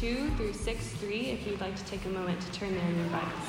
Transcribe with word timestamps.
2 0.00 0.30
through 0.30 0.54
6 0.54 0.86
3, 0.86 1.14
if 1.26 1.46
you'd 1.46 1.60
like 1.60 1.76
to 1.76 1.84
take 1.84 2.02
a 2.06 2.08
moment 2.08 2.40
to 2.40 2.50
turn 2.52 2.74
there 2.74 2.88
in 2.88 2.96
your 2.96 3.08
Bibles. 3.08 3.48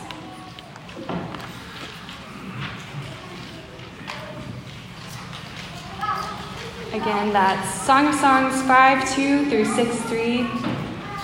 Again, 6.92 7.32
that's 7.32 7.74
Song 7.86 8.08
of 8.08 8.16
Songs 8.16 8.62
5 8.64 9.16
2 9.16 9.50
through 9.50 9.64
6 9.64 9.96
3. 10.02 10.46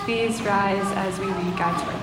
Please 0.06 0.40
rise 0.40 0.90
as 0.96 1.18
we 1.20 1.26
read 1.26 1.58
God's 1.58 1.84
Word. 1.84 1.94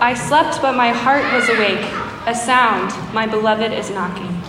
I 0.00 0.14
slept, 0.14 0.60
but 0.60 0.74
my 0.74 0.88
heart 0.88 1.22
was 1.32 1.48
awake. 1.48 1.86
A 2.26 2.34
sound, 2.34 2.90
my 3.14 3.28
beloved 3.28 3.72
is 3.72 3.90
knocking. 3.90 4.42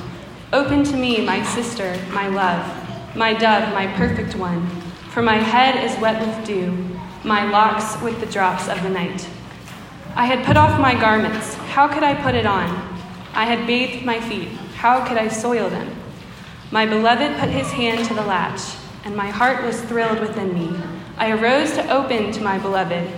Open 0.52 0.84
to 0.86 0.98
me, 0.98 1.24
my 1.24 1.44
sister, 1.44 2.02
my 2.12 2.28
love, 2.30 2.85
my 3.16 3.34
dove, 3.34 3.74
my 3.74 3.88
perfect 3.96 4.36
one. 4.36 4.68
For 5.12 5.22
my 5.22 5.38
head 5.38 5.82
is 5.84 5.98
wet 6.02 6.20
with 6.20 6.46
dew, 6.46 7.00
my 7.24 7.50
locks 7.50 8.02
with 8.02 8.20
the 8.20 8.26
drops 8.26 8.68
of 8.68 8.84
the 8.84 8.90
night. 8.90 9.28
I 10.16 10.26
had 10.26 10.46
put 10.46 10.58
off 10.58 10.80
my 10.80 10.94
garments. 11.00 11.56
How 11.56 11.88
could 11.88 12.04
I 12.04 12.22
put 12.22 12.36
it 12.36 12.46
on? 12.46 12.70
I 13.34 13.46
had 13.46 13.66
bathed 13.66 14.06
my 14.06 14.20
feet. 14.20 14.50
How 14.76 15.06
could 15.06 15.18
I 15.18 15.30
soil 15.30 15.70
them? 15.70 15.96
My 16.72 16.86
beloved 16.86 17.40
put 17.40 17.50
his 17.50 17.72
hand 17.72 18.06
to 18.08 18.14
the 18.14 18.26
latch, 18.26 18.76
and 19.06 19.16
my 19.16 19.28
heart 19.28 19.64
was 19.64 19.82
thrilled 19.82 20.20
within 20.20 20.54
me. 20.54 20.78
I 21.18 21.32
arose 21.32 21.72
to 21.74 21.90
open 21.90 22.34
to 22.34 22.42
my 22.42 22.58
beloved, 22.60 23.10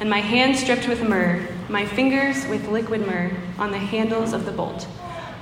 and 0.00 0.10
my 0.10 0.20
hands 0.20 0.64
dripped 0.64 0.88
with 0.88 1.08
myrrh, 1.08 1.46
my 1.68 1.86
fingers 1.86 2.46
with 2.46 2.68
liquid 2.68 3.06
myrrh 3.06 3.30
on 3.58 3.70
the 3.70 3.78
handles 3.78 4.32
of 4.32 4.46
the 4.46 4.52
bolt. 4.52 4.88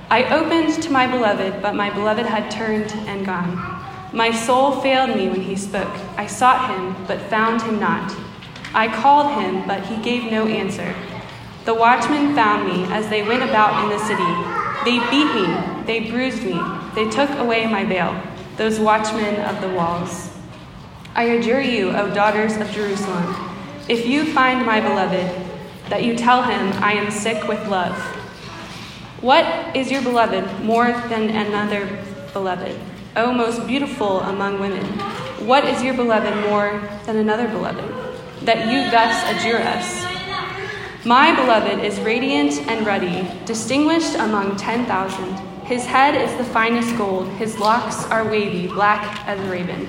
I 0.09 0.25
opened 0.25 0.83
to 0.83 0.91
my 0.91 1.07
beloved, 1.07 1.61
but 1.63 1.73
my 1.73 1.89
beloved 1.89 2.27
had 2.27 2.51
turned 2.51 2.91
and 3.07 3.25
gone. 3.25 3.72
My 4.13 4.29
soul 4.29 4.79
failed 4.79 5.15
me 5.17 5.27
when 5.27 5.41
he 5.41 5.55
spoke. 5.55 5.91
I 6.17 6.27
sought 6.27 6.69
him, 6.69 6.95
but 7.07 7.19
found 7.31 7.63
him 7.63 7.79
not. 7.79 8.15
I 8.75 8.87
called 8.87 9.41
him, 9.41 9.67
but 9.67 9.83
he 9.87 9.99
gave 10.03 10.31
no 10.31 10.45
answer. 10.45 10.93
The 11.65 11.73
watchmen 11.73 12.35
found 12.35 12.67
me 12.67 12.85
as 12.93 13.09
they 13.09 13.27
went 13.27 13.41
about 13.41 13.83
in 13.83 13.89
the 13.89 13.97
city. 14.05 14.23
They 14.85 14.99
beat 15.09 15.33
me, 15.33 15.83
they 15.87 16.11
bruised 16.11 16.43
me, 16.43 16.61
they 16.93 17.09
took 17.09 17.29
away 17.39 17.65
my 17.65 17.85
veil, 17.85 18.15
those 18.55 18.79
watchmen 18.79 19.41
of 19.45 19.59
the 19.61 19.69
walls. 19.69 20.29
I 21.15 21.23
adjure 21.23 21.61
you, 21.61 21.89
O 21.89 22.13
daughters 22.13 22.57
of 22.57 22.69
Jerusalem, 22.69 23.35
if 23.89 24.05
you 24.05 24.31
find 24.31 24.63
my 24.63 24.79
beloved, 24.79 25.43
that 25.89 26.03
you 26.03 26.15
tell 26.15 26.43
him 26.43 26.71
I 26.83 26.93
am 26.93 27.09
sick 27.09 27.47
with 27.47 27.67
love. 27.67 27.97
What 29.21 29.75
is 29.75 29.89
your 29.89 30.03
beloved 30.03 30.63
more 30.63 30.91
than 31.09 31.29
another 31.29 32.03
beloved? 32.31 32.92
O 33.15 33.31
most 33.31 33.67
beautiful 33.67 34.21
among 34.21 34.59
women, 34.59 34.83
what 35.45 35.65
is 35.65 35.83
your 35.83 35.93
beloved 35.93 36.35
more 36.49 36.81
than 37.05 37.17
another 37.17 37.47
beloved? 37.47 37.85
That 38.41 38.65
you 38.71 38.89
thus 38.89 39.13
adjure 39.29 39.59
us. 39.59 40.03
My 41.05 41.35
beloved 41.35 41.85
is 41.85 41.99
radiant 41.99 42.53
and 42.67 42.87
ruddy, 42.87 43.29
distinguished 43.45 44.15
among 44.15 44.55
10,000. 44.55 45.37
His 45.63 45.85
head 45.85 46.15
is 46.15 46.35
the 46.37 46.43
finest 46.43 46.97
gold, 46.97 47.27
his 47.33 47.59
locks 47.59 48.03
are 48.05 48.27
wavy, 48.27 48.65
black 48.65 49.27
as 49.27 49.39
a 49.39 49.51
raven. 49.51 49.85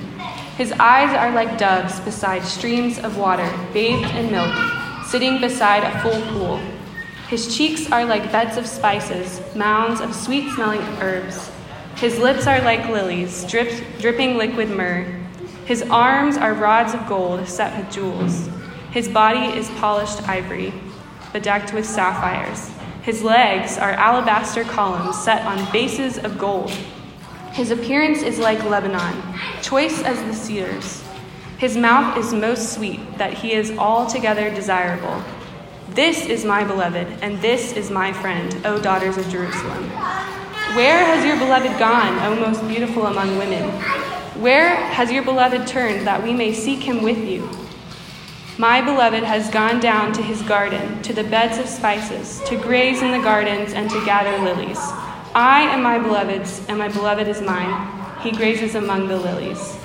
His 0.59 0.73
eyes 0.73 1.17
are 1.17 1.31
like 1.31 1.57
doves 1.57 2.01
beside 2.01 2.45
streams 2.45 2.99
of 2.99 3.17
water, 3.17 3.51
bathed 3.73 4.15
in 4.17 4.31
milk, 4.31 4.55
sitting 5.07 5.41
beside 5.41 5.83
a 5.83 5.99
full 6.03 6.21
pool. 6.33 6.59
His 7.29 7.57
cheeks 7.57 7.91
are 7.91 8.05
like 8.05 8.31
beds 8.31 8.59
of 8.59 8.67
spices, 8.67 9.41
mounds 9.57 10.03
of 10.03 10.15
sweet 10.15 10.53
smelling 10.53 10.83
herbs. 11.01 11.51
His 12.05 12.19
lips 12.19 12.47
are 12.47 12.61
like 12.61 12.87
lilies, 12.91 13.45
drip, 13.45 13.73
dripping 13.99 14.37
liquid 14.37 14.69
myrrh. 14.69 15.07
His 15.65 15.81
arms 15.85 16.37
are 16.37 16.53
rods 16.53 16.93
of 16.93 17.07
gold 17.09 17.49
set 17.49 17.75
with 17.79 17.91
jewels. 17.91 18.47
His 18.91 19.09
body 19.09 19.59
is 19.59 19.71
polished 19.81 20.29
ivory, 20.29 20.75
bedecked 21.33 21.73
with 21.73 21.87
sapphires. 21.87 22.71
His 23.01 23.23
legs 23.23 23.79
are 23.79 23.93
alabaster 23.93 24.65
columns 24.65 25.19
set 25.19 25.47
on 25.47 25.73
bases 25.73 26.19
of 26.19 26.37
gold. 26.37 26.73
His 27.53 27.71
appearance 27.71 28.21
is 28.21 28.39
like 28.39 28.63
Lebanon, 28.65 29.23
choice 29.63 30.03
as 30.03 30.23
the 30.25 30.35
cedars. 30.35 31.03
His 31.57 31.75
mouth 31.75 32.19
is 32.19 32.35
most 32.35 32.75
sweet, 32.75 33.17
that 33.17 33.33
he 33.33 33.55
is 33.55 33.71
altogether 33.79 34.55
desirable. 34.55 35.23
This 35.89 36.27
is 36.27 36.45
my 36.45 36.65
beloved, 36.65 37.07
and 37.23 37.41
this 37.41 37.73
is 37.73 37.91
my 37.91 38.13
friend, 38.13 38.55
O 38.67 38.79
daughters 38.79 39.17
of 39.17 39.27
Jerusalem. 39.31 39.91
Where 40.75 41.05
has 41.05 41.25
your 41.25 41.37
beloved 41.37 41.79
gone, 41.79 42.19
O 42.27 42.35
most 42.35 42.67
beautiful 42.67 43.07
among 43.07 43.39
women? 43.39 43.71
Where 44.41 44.75
has 44.75 45.13
your 45.13 45.23
beloved 45.23 45.69
turned, 45.69 46.05
that 46.05 46.21
we 46.21 46.33
may 46.33 46.53
seek 46.53 46.81
him 46.81 47.01
with 47.01 47.19
you? 47.19 47.49
My 48.59 48.81
beloved 48.81 49.23
has 49.23 49.49
gone 49.51 49.79
down 49.79 50.13
to 50.15 50.21
his 50.21 50.43
garden, 50.43 51.01
to 51.03 51.13
the 51.13 51.23
beds 51.23 51.59
of 51.59 51.69
spices, 51.69 52.41
to 52.49 52.57
graze 52.57 53.03
in 53.03 53.13
the 53.13 53.21
gardens, 53.21 53.73
and 53.73 53.89
to 53.89 54.05
gather 54.05 54.37
lilies. 54.43 54.79
I 55.33 55.61
am 55.61 55.81
my 55.81 56.01
beloved's, 56.01 56.67
and 56.67 56.77
my 56.77 56.89
beloved 56.89 57.29
is 57.29 57.41
mine. 57.41 58.21
He 58.21 58.33
grazes 58.33 58.75
among 58.75 59.07
the 59.07 59.17
lilies. 59.17 59.79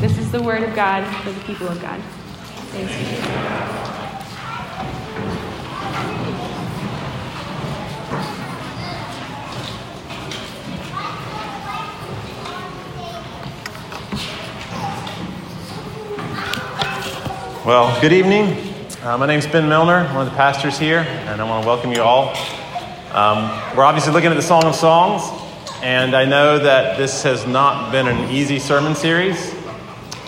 This 0.00 0.18
is 0.18 0.32
the 0.32 0.42
word 0.42 0.64
of 0.64 0.74
God 0.74 1.04
for 1.22 1.30
the 1.30 1.40
people 1.42 1.68
of 1.68 1.80
God. 1.80 2.00
Thanks 2.72 3.91
Well, 17.64 18.00
good 18.00 18.12
evening. 18.12 18.74
Uh, 19.04 19.16
my 19.18 19.26
name's 19.26 19.46
Ben 19.46 19.68
Milner, 19.68 20.02
one 20.06 20.26
of 20.26 20.32
the 20.32 20.36
pastors 20.36 20.80
here, 20.80 20.98
and 20.98 21.40
I 21.40 21.48
want 21.48 21.62
to 21.62 21.68
welcome 21.68 21.92
you 21.92 22.02
all. 22.02 22.30
Um, 23.12 23.76
we're 23.76 23.84
obviously 23.84 24.12
looking 24.12 24.32
at 24.32 24.34
the 24.34 24.42
Song 24.42 24.64
of 24.64 24.74
Songs, 24.74 25.22
and 25.80 26.16
I 26.16 26.24
know 26.24 26.58
that 26.58 26.98
this 26.98 27.22
has 27.22 27.46
not 27.46 27.92
been 27.92 28.08
an 28.08 28.32
easy 28.32 28.58
sermon 28.58 28.96
series. 28.96 29.54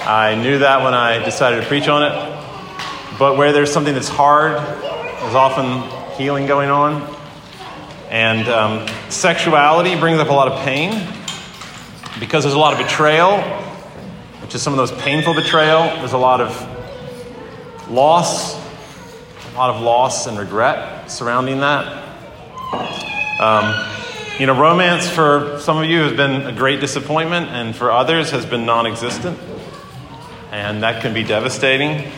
I 0.03 0.37
knew 0.37 0.61
that 0.61 0.84
when 0.84 0.95
I 0.95 1.25
decided 1.25 1.61
to 1.61 1.67
preach 1.67 1.89
on 1.89 2.04
it. 2.04 3.19
But 3.19 3.36
where 3.36 3.53
there's 3.53 3.72
something 3.72 3.95
that's 3.95 4.09
hard, 4.09 4.53
there's 4.53 5.34
often 5.34 5.83
healing 6.16 6.47
going 6.47 6.71
on. 6.71 7.16
And 8.10 8.47
um, 8.48 8.86
sexuality 9.10 9.98
brings 9.98 10.21
up 10.21 10.28
a 10.28 10.33
lot 10.33 10.47
of 10.53 10.65
pain 10.65 11.13
because 12.21 12.45
there's 12.45 12.54
a 12.54 12.59
lot 12.60 12.75
of 12.75 12.86
betrayal, 12.86 13.41
which 14.41 14.54
is 14.54 14.63
some 14.63 14.72
of 14.72 14.77
those 14.77 14.92
painful 15.03 15.34
betrayal. 15.34 15.83
There's 15.97 16.13
a 16.13 16.16
lot 16.16 16.41
of 16.41 16.73
loss, 17.89 18.54
a 18.57 19.57
lot 19.57 19.75
of 19.75 19.83
loss 19.83 20.27
and 20.27 20.39
regret 20.39 21.10
surrounding 21.10 21.60
that. 21.60 22.03
Um, 23.41 23.86
you 24.39 24.47
know, 24.47 24.59
romance 24.59 25.09
for 25.09 25.59
some 25.60 25.78
of 25.78 25.84
you 25.84 26.01
has 26.01 26.13
been 26.13 26.42
a 26.47 26.53
great 26.53 26.81
disappointment, 26.81 27.51
and 27.51 27.75
for 27.75 27.91
others 27.91 28.31
has 28.31 28.45
been 28.45 28.66
non 28.66 28.86
existent. 28.86 29.39
And 30.51 30.83
that 30.83 31.03
can 31.03 31.15
be 31.15 31.22
devastating. 31.25 32.10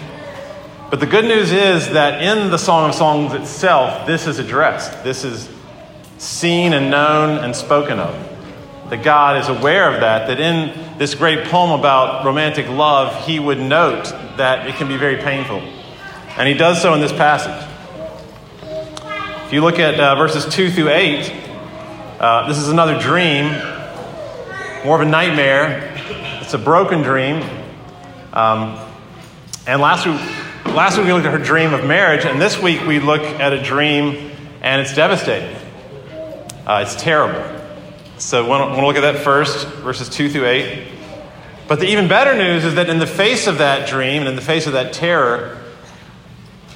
But 0.91 1.01
the 1.01 1.07
good 1.07 1.25
news 1.25 1.53
is 1.53 1.91
that 1.91 2.23
in 2.23 2.51
the 2.51 2.59
Song 2.59 2.89
of 2.89 2.95
Songs 2.95 3.33
itself, 3.33 4.07
this 4.07 4.27
is 4.27 4.39
addressed. 4.39 5.03
This 5.03 5.25
is 5.25 5.49
seen 6.19 6.73
and 6.73 6.91
known 6.91 7.39
and 7.43 7.57
spoken 7.57 7.99
of. 7.99 8.15
That 8.91 9.03
God 9.03 9.39
is 9.39 9.49
aware 9.49 9.93
of 9.93 10.01
that, 10.01 10.29
that 10.29 10.39
in 10.39 10.86
this 10.99 11.15
great 11.15 11.45
poem 11.49 11.79
about 11.79 12.25
romantic 12.25 12.69
love, 12.69 13.27
he 13.27 13.39
would 13.39 13.59
note 13.59 14.05
that 14.37 14.67
it 14.67 14.77
can 14.77 14.89
be 14.89 14.97
very 14.97 15.17
painful. 15.17 15.59
And 16.39 16.49
he 16.49 16.55
does 16.55 16.81
so 16.81 16.95
in 16.95 17.01
this 17.01 17.13
passage. 17.13 17.69
If 19.47 19.53
you 19.53 19.61
look 19.61 19.79
at 19.79 20.01
uh, 20.01 20.17
verses 20.17 20.47
2 20.53 20.71
through 20.71 20.89
8, 20.89 21.33
uh, 22.19 22.49
this 22.49 22.59
is 22.59 22.69
another 22.69 22.99
dream, 22.99 23.47
more 24.85 25.01
of 25.01 25.07
a 25.07 25.11
nightmare. 25.11 25.95
It's 26.41 26.55
a 26.55 26.59
broken 26.59 27.03
dream. 27.03 27.43
Um, 28.33 28.79
and 29.67 29.81
last 29.81 30.07
week, 30.07 30.21
last 30.75 30.97
week 30.97 31.07
we 31.07 31.13
looked 31.13 31.27
at 31.27 31.33
her 31.33 31.45
dream 31.45 31.75
of 31.75 31.85
marriage, 31.85 32.25
and 32.25 32.41
this 32.41 32.61
week 32.61 32.87
we 32.87 33.01
look 33.01 33.23
at 33.23 33.53
a 33.53 33.63
dream 33.63 34.33
and 34.63 34.81
it's 34.81 34.95
devastating. 34.95 35.57
Uh, 36.67 36.85
it's 36.85 37.01
terrible. 37.01 37.56
So 38.19 38.43
I 38.43 38.49
want 38.49 38.75
to 38.75 38.87
look 38.87 38.97
at 38.97 39.03
that 39.03 39.23
first, 39.23 39.69
verses 39.69 40.09
2 40.09 40.31
through 40.31 40.47
8. 40.47 40.89
But 41.69 41.81
the 41.81 41.87
even 41.87 42.09
better 42.09 42.35
news 42.35 42.65
is 42.65 42.77
that 42.77 42.89
in 42.89 42.99
the 42.99 43.07
face 43.07 43.47
of 43.47 43.59
that 43.59 43.87
dream 43.87 44.23
and 44.23 44.29
in 44.31 44.37
the 44.37 44.43
face 44.43 44.67
of 44.67 44.73
that 44.73 44.95
terror, 44.95 45.63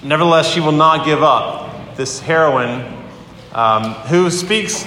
nevertheless, 0.02 0.52
she 0.52 0.60
will 0.60 0.72
not 0.72 1.06
give 1.06 1.22
up. 1.22 1.96
This 1.96 2.20
heroine 2.20 3.06
um, 3.52 3.94
who 4.08 4.30
speaks 4.30 4.84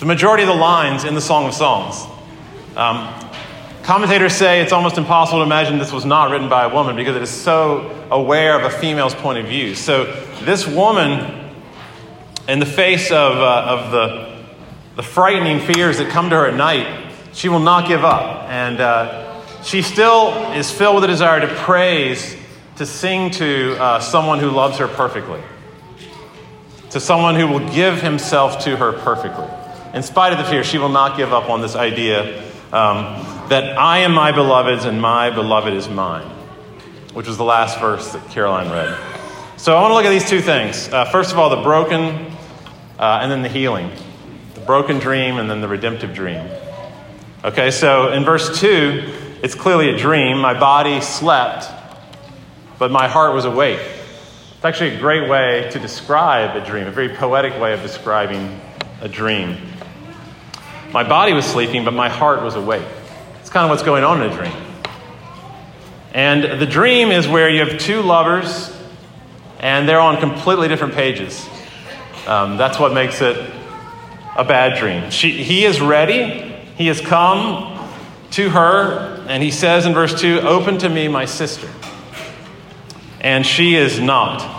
the 0.00 0.04
majority 0.04 0.42
of 0.42 0.50
the 0.50 0.54
lines 0.54 1.04
in 1.04 1.14
the 1.14 1.20
Song 1.20 1.46
of 1.46 1.54
Songs. 1.54 2.04
Um, 2.76 3.30
commentators 3.82 4.34
say 4.34 4.60
it's 4.60 4.72
almost 4.72 4.98
impossible 4.98 5.38
to 5.38 5.44
imagine 5.44 5.78
this 5.78 5.92
was 5.92 6.04
not 6.04 6.30
written 6.30 6.50
by 6.50 6.64
a 6.64 6.74
woman 6.74 6.94
because 6.94 7.16
it 7.16 7.22
is 7.22 7.30
so 7.30 8.06
aware 8.10 8.58
of 8.58 8.70
a 8.70 8.76
female's 8.78 9.14
point 9.14 9.38
of 9.38 9.46
view. 9.46 9.74
So, 9.74 10.04
this 10.42 10.66
woman, 10.66 11.54
in 12.48 12.58
the 12.58 12.66
face 12.66 13.10
of, 13.10 13.38
uh, 13.38 13.64
of 13.66 13.92
the 13.92 14.29
the 15.00 15.06
frightening 15.06 15.60
fears 15.60 15.96
that 15.96 16.10
come 16.10 16.28
to 16.28 16.36
her 16.36 16.46
at 16.46 16.54
night, 16.54 17.10
she 17.32 17.48
will 17.48 17.58
not 17.58 17.88
give 17.88 18.04
up. 18.04 18.44
And 18.50 18.78
uh, 18.80 19.62
she 19.62 19.80
still 19.80 20.52
is 20.52 20.70
filled 20.70 20.96
with 20.96 21.04
a 21.04 21.06
desire 21.06 21.40
to 21.40 21.46
praise, 21.46 22.36
to 22.76 22.84
sing 22.84 23.30
to 23.30 23.78
uh, 23.80 24.00
someone 24.00 24.40
who 24.40 24.50
loves 24.50 24.76
her 24.76 24.86
perfectly, 24.86 25.40
to 26.90 27.00
someone 27.00 27.34
who 27.34 27.46
will 27.48 27.66
give 27.70 28.02
himself 28.02 28.62
to 28.64 28.76
her 28.76 28.92
perfectly. 28.92 29.48
In 29.94 30.02
spite 30.02 30.34
of 30.34 30.38
the 30.38 30.44
fear, 30.44 30.62
she 30.62 30.76
will 30.76 30.90
not 30.90 31.16
give 31.16 31.32
up 31.32 31.48
on 31.48 31.62
this 31.62 31.76
idea 31.76 32.38
um, 32.70 33.24
that 33.48 33.78
I 33.78 34.00
am 34.00 34.12
my 34.12 34.32
beloved's 34.32 34.84
and 34.84 35.00
my 35.00 35.30
beloved 35.30 35.72
is 35.72 35.88
mine, 35.88 36.28
which 37.14 37.26
was 37.26 37.38
the 37.38 37.44
last 37.44 37.80
verse 37.80 38.12
that 38.12 38.28
Caroline 38.28 38.68
read. 38.68 38.98
So 39.56 39.74
I 39.74 39.80
want 39.80 39.92
to 39.92 39.94
look 39.94 40.04
at 40.04 40.10
these 40.10 40.28
two 40.28 40.42
things. 40.42 40.90
Uh, 40.92 41.06
first 41.06 41.32
of 41.32 41.38
all, 41.38 41.48
the 41.48 41.62
broken 41.62 42.36
uh, 42.98 43.20
and 43.22 43.32
then 43.32 43.40
the 43.40 43.48
healing 43.48 43.90
broken 44.70 45.00
dream 45.00 45.38
and 45.38 45.50
then 45.50 45.60
the 45.60 45.66
redemptive 45.66 46.14
dream. 46.14 46.48
Okay, 47.42 47.72
so 47.72 48.12
in 48.12 48.24
verse 48.24 48.60
2, 48.60 49.02
it's 49.42 49.56
clearly 49.56 49.88
a 49.88 49.98
dream. 49.98 50.38
My 50.38 50.56
body 50.56 51.00
slept, 51.00 51.66
but 52.78 52.92
my 52.92 53.08
heart 53.08 53.34
was 53.34 53.44
awake. 53.44 53.80
It's 53.80 54.64
actually 54.64 54.94
a 54.94 55.00
great 55.00 55.28
way 55.28 55.68
to 55.72 55.80
describe 55.80 56.54
a 56.54 56.64
dream, 56.64 56.86
a 56.86 56.92
very 56.92 57.08
poetic 57.08 57.60
way 57.60 57.72
of 57.72 57.82
describing 57.82 58.60
a 59.00 59.08
dream. 59.08 59.56
My 60.92 61.02
body 61.02 61.32
was 61.32 61.46
sleeping, 61.46 61.84
but 61.84 61.92
my 61.92 62.08
heart 62.08 62.40
was 62.44 62.54
awake. 62.54 62.86
It's 63.40 63.50
kind 63.50 63.64
of 63.64 63.70
what's 63.70 63.82
going 63.82 64.04
on 64.04 64.22
in 64.22 64.30
a 64.30 64.36
dream. 64.36 64.54
And 66.14 66.60
the 66.62 66.66
dream 66.66 67.08
is 67.08 67.26
where 67.26 67.50
you 67.50 67.66
have 67.66 67.80
two 67.80 68.02
lovers, 68.02 68.72
and 69.58 69.88
they're 69.88 69.98
on 69.98 70.20
completely 70.20 70.68
different 70.68 70.94
pages. 70.94 71.44
Um, 72.28 72.56
that's 72.56 72.78
what 72.78 72.94
makes 72.94 73.20
it 73.20 73.56
a 74.40 74.44
bad 74.44 74.78
dream. 74.78 75.10
She, 75.10 75.42
he 75.44 75.66
is 75.66 75.82
ready. 75.82 76.50
He 76.76 76.86
has 76.86 76.98
come 76.98 77.78
to 78.30 78.48
her, 78.48 79.22
and 79.28 79.42
he 79.42 79.50
says 79.50 79.84
in 79.84 79.92
verse 79.92 80.18
2 80.18 80.40
Open 80.40 80.78
to 80.78 80.88
me, 80.88 81.08
my 81.08 81.26
sister. 81.26 81.68
And 83.20 83.44
she 83.44 83.74
is 83.74 84.00
not. 84.00 84.58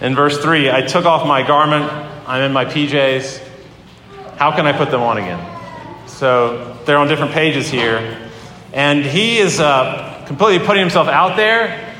In 0.00 0.16
verse 0.16 0.42
3, 0.42 0.70
I 0.72 0.82
took 0.82 1.04
off 1.04 1.26
my 1.28 1.46
garment. 1.46 1.90
I'm 2.26 2.42
in 2.42 2.52
my 2.52 2.64
PJs. 2.64 3.40
How 4.36 4.50
can 4.50 4.66
I 4.66 4.72
put 4.76 4.90
them 4.90 5.02
on 5.02 5.16
again? 5.16 6.08
So 6.08 6.76
they're 6.84 6.98
on 6.98 7.06
different 7.06 7.32
pages 7.32 7.68
here. 7.68 8.28
And 8.72 9.04
he 9.04 9.38
is 9.38 9.60
uh, 9.60 10.24
completely 10.26 10.66
putting 10.66 10.82
himself 10.82 11.06
out 11.06 11.36
there. 11.36 11.94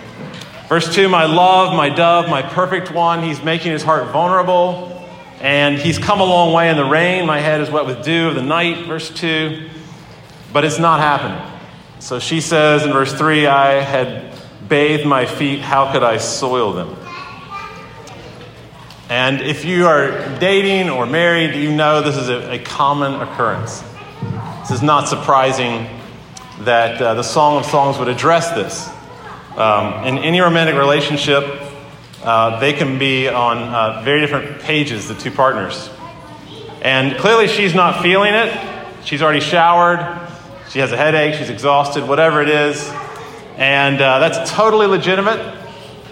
Verse 0.69 0.93
2, 0.93 1.09
my 1.09 1.27
love, 1.27 1.77
my 1.77 1.91
dove, 1.91 2.29
my 2.29 2.43
perfect 2.43 2.91
one. 2.91 3.23
He's 3.23 3.41
making 3.43 3.71
his 3.71 3.85
heart 3.85 4.09
vulnerable. 4.09 4.98
And 5.41 5.79
he's 5.79 5.99
come 5.99 6.21
a 6.21 6.25
long 6.25 6.53
way 6.53 6.69
in 6.69 6.77
the 6.77 6.85
rain. 6.85 7.27
My 7.27 7.39
head 7.39 7.61
is 7.61 7.71
wet 7.71 7.87
with 7.87 8.05
dew 8.05 8.29
of 8.29 8.35
the 8.35 8.43
night, 8.43 8.87
verse 8.87 9.09
2. 9.11 9.69
But 10.53 10.65
it's 10.65 10.79
not 10.79 11.01
happening. 11.01 11.41
So 12.01 12.19
she 12.19 12.41
says 12.41 12.85
in 12.85 12.93
verse 12.93 13.13
3 13.13 13.47
I 13.47 13.81
had 13.81 14.33
bathed 14.69 15.07
my 15.07 15.27
feet. 15.27 15.61
How 15.61 15.93
could 15.93 16.03
I 16.03 16.17
soil 16.17 16.73
them? 16.73 16.97
And 19.09 19.41
if 19.41 19.65
you 19.65 19.87
are 19.87 20.39
dating 20.39 20.91
or 20.91 21.07
married, 21.07 21.55
you 21.55 21.75
know 21.75 22.03
this 22.03 22.17
is 22.17 22.29
a, 22.29 22.53
a 22.53 22.59
common 22.59 23.15
occurrence. 23.15 23.83
This 24.61 24.73
is 24.73 24.83
not 24.83 25.09
surprising 25.09 25.89
that 26.61 27.01
uh, 27.01 27.15
the 27.15 27.23
Song 27.23 27.57
of 27.57 27.65
Songs 27.65 27.97
would 27.99 28.09
address 28.09 28.51
this. 28.51 28.89
Um, 29.57 30.05
in 30.05 30.19
any 30.19 30.41
romantic 30.41 30.75
relationship, 30.75 31.45
uh, 32.29 32.61
they 32.61 32.75
can 32.75 32.99
be 32.99 33.27
on 33.27 33.57
uh, 33.57 34.03
very 34.03 34.21
different 34.21 34.61
pages, 34.61 35.09
the 35.09 35.15
two 35.15 35.31
partners. 35.31 35.89
And 36.83 37.17
clearly, 37.17 37.49
she's 37.49 37.75
not 37.75 38.03
feeling 38.03 38.35
it. 38.35 38.55
She's 39.03 39.23
already 39.23 39.41
showered. 39.41 39.99
She 40.69 40.81
has 40.81 40.93
a 40.93 40.97
headache. 40.99 41.37
She's 41.37 41.49
exhausted, 41.49 42.07
whatever 42.07 42.43
it 42.43 42.51
is. 42.51 42.87
And 43.57 43.99
uh, 43.99 44.19
that's 44.19 44.51
totally 44.51 44.87
legitimate. 44.87 45.41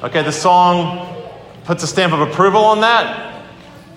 Okay, 0.02 0.22
the 0.22 0.32
song 0.32 1.22
puts 1.64 1.82
a 1.82 1.86
stamp 1.86 2.14
of 2.14 2.22
approval 2.22 2.64
on 2.64 2.80
that. 2.80 3.44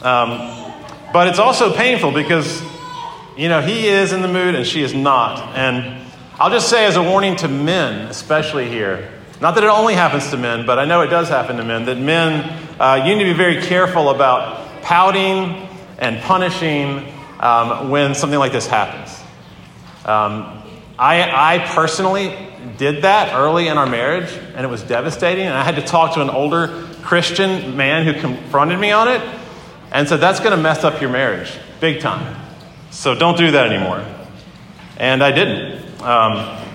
Um, 0.01 0.73
but 1.13 1.29
it's 1.29 1.39
also 1.39 1.73
painful 1.73 2.11
because, 2.11 2.61
you 3.37 3.47
know, 3.47 3.61
he 3.61 3.87
is 3.87 4.11
in 4.11 4.21
the 4.21 4.27
mood 4.27 4.55
and 4.55 4.67
she 4.67 4.83
is 4.83 4.93
not. 4.93 5.55
And 5.55 6.05
I'll 6.37 6.51
just 6.51 6.67
say, 6.67 6.85
as 6.85 6.97
a 6.97 7.01
warning 7.01 7.37
to 7.37 7.47
men, 7.47 8.09
especially 8.09 8.67
here, 8.67 9.09
not 9.41 9.55
that 9.55 9.63
it 9.63 9.69
only 9.69 9.93
happens 9.93 10.29
to 10.31 10.37
men, 10.37 10.65
but 10.65 10.79
I 10.79 10.85
know 10.85 11.01
it 11.01 11.07
does 11.07 11.29
happen 11.29 11.57
to 11.57 11.63
men, 11.63 11.85
that 11.85 11.97
men, 11.97 12.67
uh, 12.79 13.03
you 13.05 13.15
need 13.15 13.23
to 13.23 13.31
be 13.31 13.37
very 13.37 13.61
careful 13.61 14.09
about 14.09 14.81
pouting 14.81 15.67
and 15.97 16.21
punishing 16.21 17.13
um, 17.39 17.89
when 17.89 18.15
something 18.15 18.39
like 18.39 18.51
this 18.51 18.67
happens. 18.67 19.17
Um, 20.05 20.61
I, 20.97 21.55
I 21.55 21.65
personally 21.67 22.35
did 22.77 23.03
that 23.03 23.33
early 23.33 23.67
in 23.67 23.77
our 23.77 23.85
marriage, 23.85 24.31
and 24.55 24.65
it 24.65 24.69
was 24.69 24.83
devastating. 24.83 25.45
And 25.45 25.55
I 25.55 25.63
had 25.63 25.75
to 25.75 25.81
talk 25.81 26.15
to 26.15 26.21
an 26.21 26.29
older 26.29 26.85
Christian 27.01 27.77
man 27.77 28.05
who 28.05 28.19
confronted 28.19 28.79
me 28.79 28.91
on 28.91 29.07
it 29.07 29.21
and 29.91 30.07
said, 30.07 30.17
That's 30.17 30.39
going 30.39 30.51
to 30.51 30.61
mess 30.61 30.83
up 30.83 31.01
your 31.01 31.09
marriage 31.09 31.57
big 31.79 32.01
time. 32.01 32.35
So 32.91 33.15
don't 33.15 33.37
do 33.37 33.51
that 33.51 33.71
anymore. 33.71 34.03
And 34.97 35.23
I 35.23 35.31
didn't. 35.31 36.01
Um, 36.01 36.65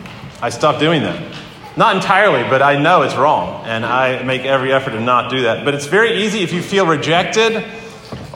I 0.41 0.51
stopped 0.51 0.81
doing 0.81 1.03
that. 1.03 1.34
Not 1.77 1.97
entirely, 1.97 2.49
but 2.49 2.63
I 2.63 2.81
know 2.81 3.03
it's 3.03 3.17
wrong, 3.17 3.65
and 3.65 3.85
I 3.85 4.23
make 4.23 4.43
every 4.43 4.73
effort 4.73 4.93
to 4.93 5.01
not 5.01 5.29
do 5.29 5.43
that. 5.43 5.65
But 5.65 5.75
it's 5.75 5.87
very 5.87 6.23
easy 6.23 6.43
if 6.43 6.53
you 6.53 6.63
feel 6.63 6.87
rejected 6.87 7.65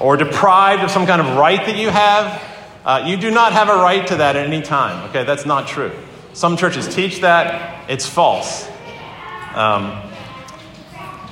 or 0.00 0.16
deprived 0.16 0.82
of 0.82 0.90
some 0.90 1.06
kind 1.06 1.20
of 1.20 1.36
right 1.36 1.64
that 1.64 1.76
you 1.76 1.88
have. 1.88 2.42
Uh, 2.84 3.04
you 3.06 3.16
do 3.16 3.30
not 3.30 3.52
have 3.52 3.68
a 3.68 3.76
right 3.76 4.04
to 4.08 4.16
that 4.16 4.34
at 4.34 4.44
any 4.44 4.60
time. 4.60 5.08
Okay, 5.10 5.22
that's 5.22 5.46
not 5.46 5.68
true. 5.68 5.92
Some 6.32 6.56
churches 6.56 6.92
teach 6.92 7.20
that, 7.20 7.88
it's 7.88 8.06
false. 8.06 8.68
Um, 9.54 10.02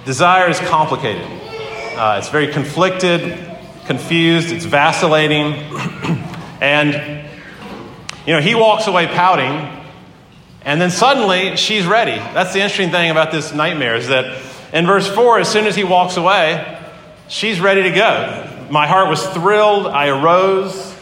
desire 0.05 0.49
is 0.49 0.61
complicated, 0.61 1.27
uh, 1.97 2.17
it's 2.19 2.29
very 2.29 2.53
conflicted, 2.53 3.37
confused, 3.87 4.53
it's 4.53 4.65
vacillating. 4.65 5.55
and, 6.61 7.29
you 8.27 8.33
know, 8.33 8.41
he 8.41 8.55
walks 8.55 8.87
away 8.87 9.07
pouting 9.09 9.76
and 10.67 10.81
then 10.81 10.91
suddenly 10.91 11.57
she's 11.57 11.87
ready. 11.87 12.17
That's 12.17 12.53
the 12.53 12.61
interesting 12.61 12.91
thing 12.91 13.13
about 13.13 13.31
this 13.31 13.55
nightmare 13.55 13.95
is 13.95 14.09
that 14.09 14.43
in 14.73 14.85
verse 14.85 15.09
4, 15.09 15.39
as 15.39 15.49
soon 15.49 15.65
as 15.65 15.77
he 15.77 15.85
walks 15.85 16.17
away, 16.17 16.81
she's 17.29 17.61
ready 17.61 17.85
to 17.85 17.93
go. 17.93 18.67
My 18.69 18.89
heart 18.89 19.09
was 19.09 19.25
thrilled. 19.29 19.87
I 19.87 20.09
arose. 20.09 20.93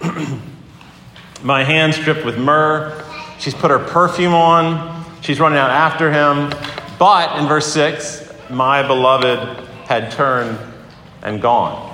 My 1.42 1.64
hands 1.64 1.98
dripped 1.98 2.24
with 2.24 2.38
myrrh. 2.38 3.04
She's 3.40 3.54
put 3.54 3.72
her 3.72 3.80
perfume 3.80 4.34
on. 4.34 5.04
She's 5.20 5.40
running 5.40 5.58
out 5.58 5.70
after 5.70 6.12
him. 6.12 6.50
But 6.96 7.40
in 7.40 7.48
verse 7.48 7.72
6, 7.72 8.32
my 8.50 8.86
beloved 8.86 9.66
had 9.86 10.12
turned 10.12 10.58
and 11.22 11.42
gone. 11.42 11.89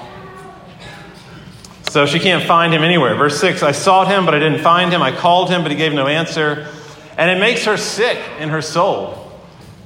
So 1.96 2.04
she 2.04 2.18
can't 2.18 2.44
find 2.44 2.74
him 2.74 2.82
anywhere. 2.82 3.14
Verse 3.14 3.40
6 3.40 3.62
I 3.62 3.72
sought 3.72 4.08
him, 4.08 4.26
but 4.26 4.34
I 4.34 4.38
didn't 4.38 4.60
find 4.60 4.92
him. 4.92 5.00
I 5.00 5.12
called 5.12 5.48
him, 5.48 5.62
but 5.62 5.70
he 5.70 5.78
gave 5.78 5.94
no 5.94 6.06
answer. 6.06 6.68
And 7.16 7.30
it 7.30 7.40
makes 7.40 7.64
her 7.64 7.78
sick 7.78 8.18
in 8.38 8.50
her 8.50 8.60
soul 8.60 9.32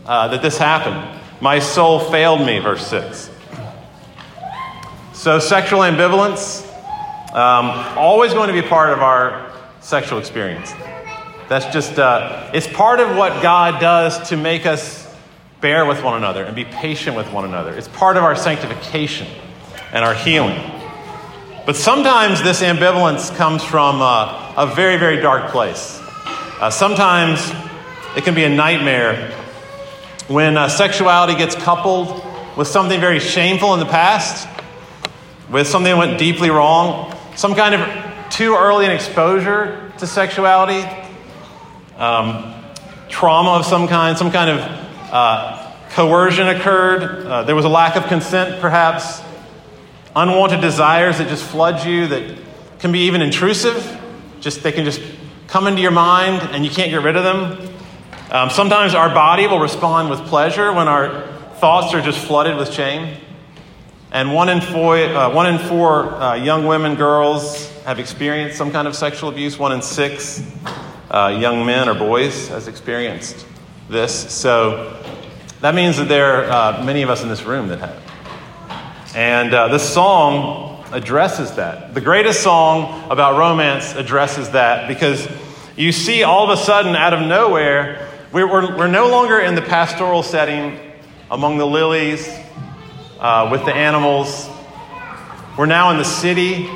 uh, 0.07 0.27
that 0.27 0.43
this 0.43 0.59
happened. 0.59 1.21
My 1.41 1.61
soul 1.61 2.01
failed 2.01 2.45
me, 2.45 2.59
verse 2.59 2.85
6. 2.89 3.31
So, 5.13 5.39
sexual 5.39 5.83
ambivalence, 5.83 6.67
um, 7.33 7.97
always 7.97 8.33
going 8.35 8.53
to 8.53 8.61
be 8.61 8.67
part 8.67 8.91
of 8.91 8.99
our 8.99 9.53
sexual 9.79 10.19
experience. 10.19 10.73
That's 11.49 11.73
just, 11.73 11.97
uh, 12.01 12.51
it's 12.53 12.67
part 12.67 12.99
of 12.99 13.17
what 13.17 13.41
God 13.41 13.81
does 13.81 14.31
to 14.31 14.37
make 14.37 14.67
us 14.67 15.07
bear 15.61 15.87
with 15.87 16.03
one 16.03 16.17
another 16.17 16.43
and 16.43 16.57
be 16.57 16.65
patient 16.65 17.17
with 17.17 17.33
one 17.33 17.45
another. 17.45 17.73
It's 17.73 17.87
part 17.87 18.17
of 18.17 18.25
our 18.25 18.35
sanctification 18.35 19.29
and 19.93 20.05
our 20.05 20.15
healing. 20.15 20.80
But 21.71 21.77
sometimes 21.77 22.43
this 22.43 22.63
ambivalence 22.63 23.33
comes 23.37 23.63
from 23.63 24.03
uh, 24.03 24.55
a 24.57 24.67
very, 24.75 24.97
very 24.97 25.19
dark 25.19 25.53
place. 25.53 26.01
Uh, 26.59 26.69
sometimes 26.69 27.49
it 28.17 28.25
can 28.25 28.35
be 28.35 28.43
a 28.43 28.49
nightmare 28.49 29.31
when 30.27 30.57
uh, 30.57 30.69
sexuality 30.69 31.37
gets 31.37 31.55
coupled 31.55 32.25
with 32.57 32.67
something 32.67 33.01
very 33.01 33.21
shameful 33.21 33.73
in 33.75 33.79
the 33.79 33.87
past, 33.87 34.49
with 35.49 35.69
something 35.69 35.93
that 35.93 35.97
went 35.97 36.19
deeply 36.19 36.51
wrong, 36.51 37.17
some 37.37 37.55
kind 37.55 37.77
of 37.77 38.31
too 38.31 38.57
early 38.57 38.85
an 38.85 38.91
exposure 38.91 39.93
to 39.99 40.09
sexuality, 40.09 40.85
um, 41.99 42.53
trauma 43.09 43.51
of 43.51 43.65
some 43.65 43.87
kind, 43.87 44.19
some 44.19 44.33
kind 44.33 44.59
of 44.59 44.59
uh, 45.13 45.73
coercion 45.91 46.49
occurred, 46.49 47.27
uh, 47.27 47.45
there 47.45 47.55
was 47.55 47.65
a 47.65 47.69
lack 47.69 47.95
of 47.95 48.07
consent, 48.07 48.61
perhaps, 48.61 49.23
unwanted 50.17 50.61
desires 50.61 51.19
that 51.19 51.29
just 51.29 51.45
flood 51.45 51.85
you 51.87 52.07
that 52.09 52.39
can 52.79 52.93
be 52.93 53.01
even 53.01 53.23
intrusive. 53.23 53.99
Just 54.41 54.63
they 54.63 54.73
can 54.73 54.85
just 54.85 55.01
come 55.47 55.67
into 55.67 55.83
your 55.83 55.91
mind 55.91 56.43
and 56.53 56.65
you 56.65 56.71
can't 56.71 56.91
get 56.91 57.03
rid 57.03 57.17
of 57.17 57.25
them. 57.25 57.75
Um, 58.31 58.51
sometimes 58.51 58.95
our 58.95 59.13
body 59.13 59.47
will 59.47 59.59
respond 59.59 60.09
with 60.09 60.21
pleasure 60.21 60.73
when 60.73 60.89
our 60.89 61.27
thoughts 61.57 61.93
are 61.95 62.01
just 62.01 62.25
flooded 62.25 62.57
with 62.57 62.73
shame. 62.73 63.17
And 64.13 64.33
one 64.35 64.49
in 64.49 64.61
four, 64.61 64.97
uh, 64.97 65.33
one 65.33 65.47
in 65.47 65.59
four 65.59 66.15
uh, 66.15 66.35
young 66.35 66.67
women, 66.67 66.97
girls, 66.97 67.71
have 67.83 67.99
experienced 67.99 68.57
some 68.57 68.73
kind 68.73 68.89
of 68.89 68.97
sexual 68.97 69.29
abuse. 69.31 69.59
One 69.59 69.73
in 69.73 69.83
six 69.83 70.43
uh, 71.11 71.37
young 71.41 71.67
men 71.67 71.89
or 71.89 71.95
boys 71.95 72.49
has 72.49 72.67
experienced 72.67 73.47
this. 73.89 74.33
So 74.33 75.01
that 75.61 75.75
means 75.75 75.97
that 75.99 76.09
there 76.09 76.45
are 76.45 76.79
uh, 76.79 76.85
many 76.85 77.03
of 77.03 77.11
us 77.11 77.23
in 77.23 77.29
this 77.29 77.43
room 77.43 77.69
that 77.69 77.81
have. 77.81 78.10
And 79.15 79.53
uh, 79.53 79.67
this 79.69 79.93
song 79.93 80.85
addresses 80.93 81.57
that. 81.57 81.95
The 81.95 82.01
greatest 82.01 82.45
song 82.45 83.11
about 83.11 83.37
romance 83.37 83.93
addresses 83.97 84.51
that 84.51 84.87
because 84.87 85.29
you 85.77 85.91
see 85.91 86.23
all 86.23 86.49
of 86.49 86.57
a 86.57 86.63
sudden, 86.63 86.95
out 86.95 87.13
of 87.13 87.21
nowhere, 87.27 88.09
we're, 88.33 88.47
we're, 88.47 88.77
we're 88.77 88.87
no 88.87 89.09
longer 89.09 89.41
in 89.41 89.57
the 89.57 89.63
pastoral 89.63 90.23
setting 90.23 90.79
among 91.29 91.59
the 91.59 91.67
lilies, 91.67 92.29
uh, 93.19 93.49
with 93.51 93.65
the 93.65 93.75
animals. 93.75 94.49
We're 95.59 95.67
now 95.67 95.91
in 95.91 95.97
the 95.97 96.05
city. 96.05 96.69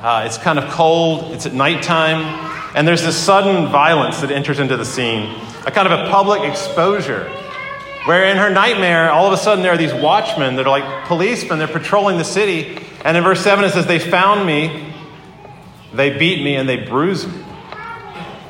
Uh, 0.00 0.24
it's 0.26 0.38
kind 0.38 0.58
of 0.58 0.68
cold, 0.70 1.32
it's 1.32 1.46
at 1.46 1.54
nighttime, 1.54 2.22
and 2.74 2.86
there's 2.86 3.02
this 3.02 3.16
sudden 3.16 3.70
violence 3.70 4.20
that 4.22 4.32
enters 4.32 4.58
into 4.58 4.76
the 4.76 4.84
scene, 4.84 5.40
a 5.66 5.70
kind 5.70 5.90
of 5.90 5.98
a 5.98 6.10
public 6.10 6.42
exposure 6.42 7.30
where 8.04 8.26
in 8.26 8.36
her 8.36 8.50
nightmare, 8.50 9.10
all 9.10 9.26
of 9.26 9.32
a 9.32 9.36
sudden 9.36 9.62
there 9.62 9.72
are 9.72 9.78
these 9.78 9.94
watchmen 9.94 10.56
that 10.56 10.66
are 10.66 10.78
like 10.78 11.06
policemen, 11.06 11.58
they're 11.58 11.68
patrolling 11.68 12.18
the 12.18 12.24
city. 12.24 12.78
And 13.04 13.16
in 13.16 13.24
verse 13.24 13.40
7 13.40 13.64
it 13.64 13.72
says, 13.72 13.86
They 13.86 13.98
found 13.98 14.46
me, 14.46 14.92
they 15.92 16.16
beat 16.16 16.42
me, 16.42 16.56
and 16.56 16.68
they 16.68 16.76
bruised 16.76 17.28
me. 17.28 17.44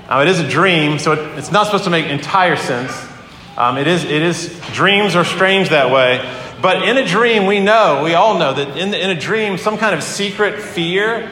Now 0.08 0.22
it 0.22 0.28
is 0.28 0.40
a 0.40 0.48
dream, 0.48 0.98
so 0.98 1.12
it, 1.12 1.38
it's 1.38 1.52
not 1.52 1.66
supposed 1.66 1.84
to 1.84 1.90
make 1.90 2.06
entire 2.06 2.56
sense. 2.56 2.92
Um, 3.56 3.78
it, 3.78 3.86
is, 3.86 4.04
it 4.04 4.10
is, 4.10 4.60
dreams 4.72 5.14
are 5.14 5.24
strange 5.24 5.68
that 5.68 5.92
way. 5.92 6.20
But 6.60 6.88
in 6.88 6.96
a 6.96 7.06
dream, 7.06 7.46
we 7.46 7.60
know, 7.60 8.02
we 8.02 8.14
all 8.14 8.38
know 8.38 8.54
that 8.54 8.76
in, 8.76 8.90
the, 8.90 9.02
in 9.02 9.10
a 9.10 9.20
dream, 9.20 9.58
some 9.58 9.78
kind 9.78 9.94
of 9.94 10.02
secret 10.02 10.60
fear 10.60 11.30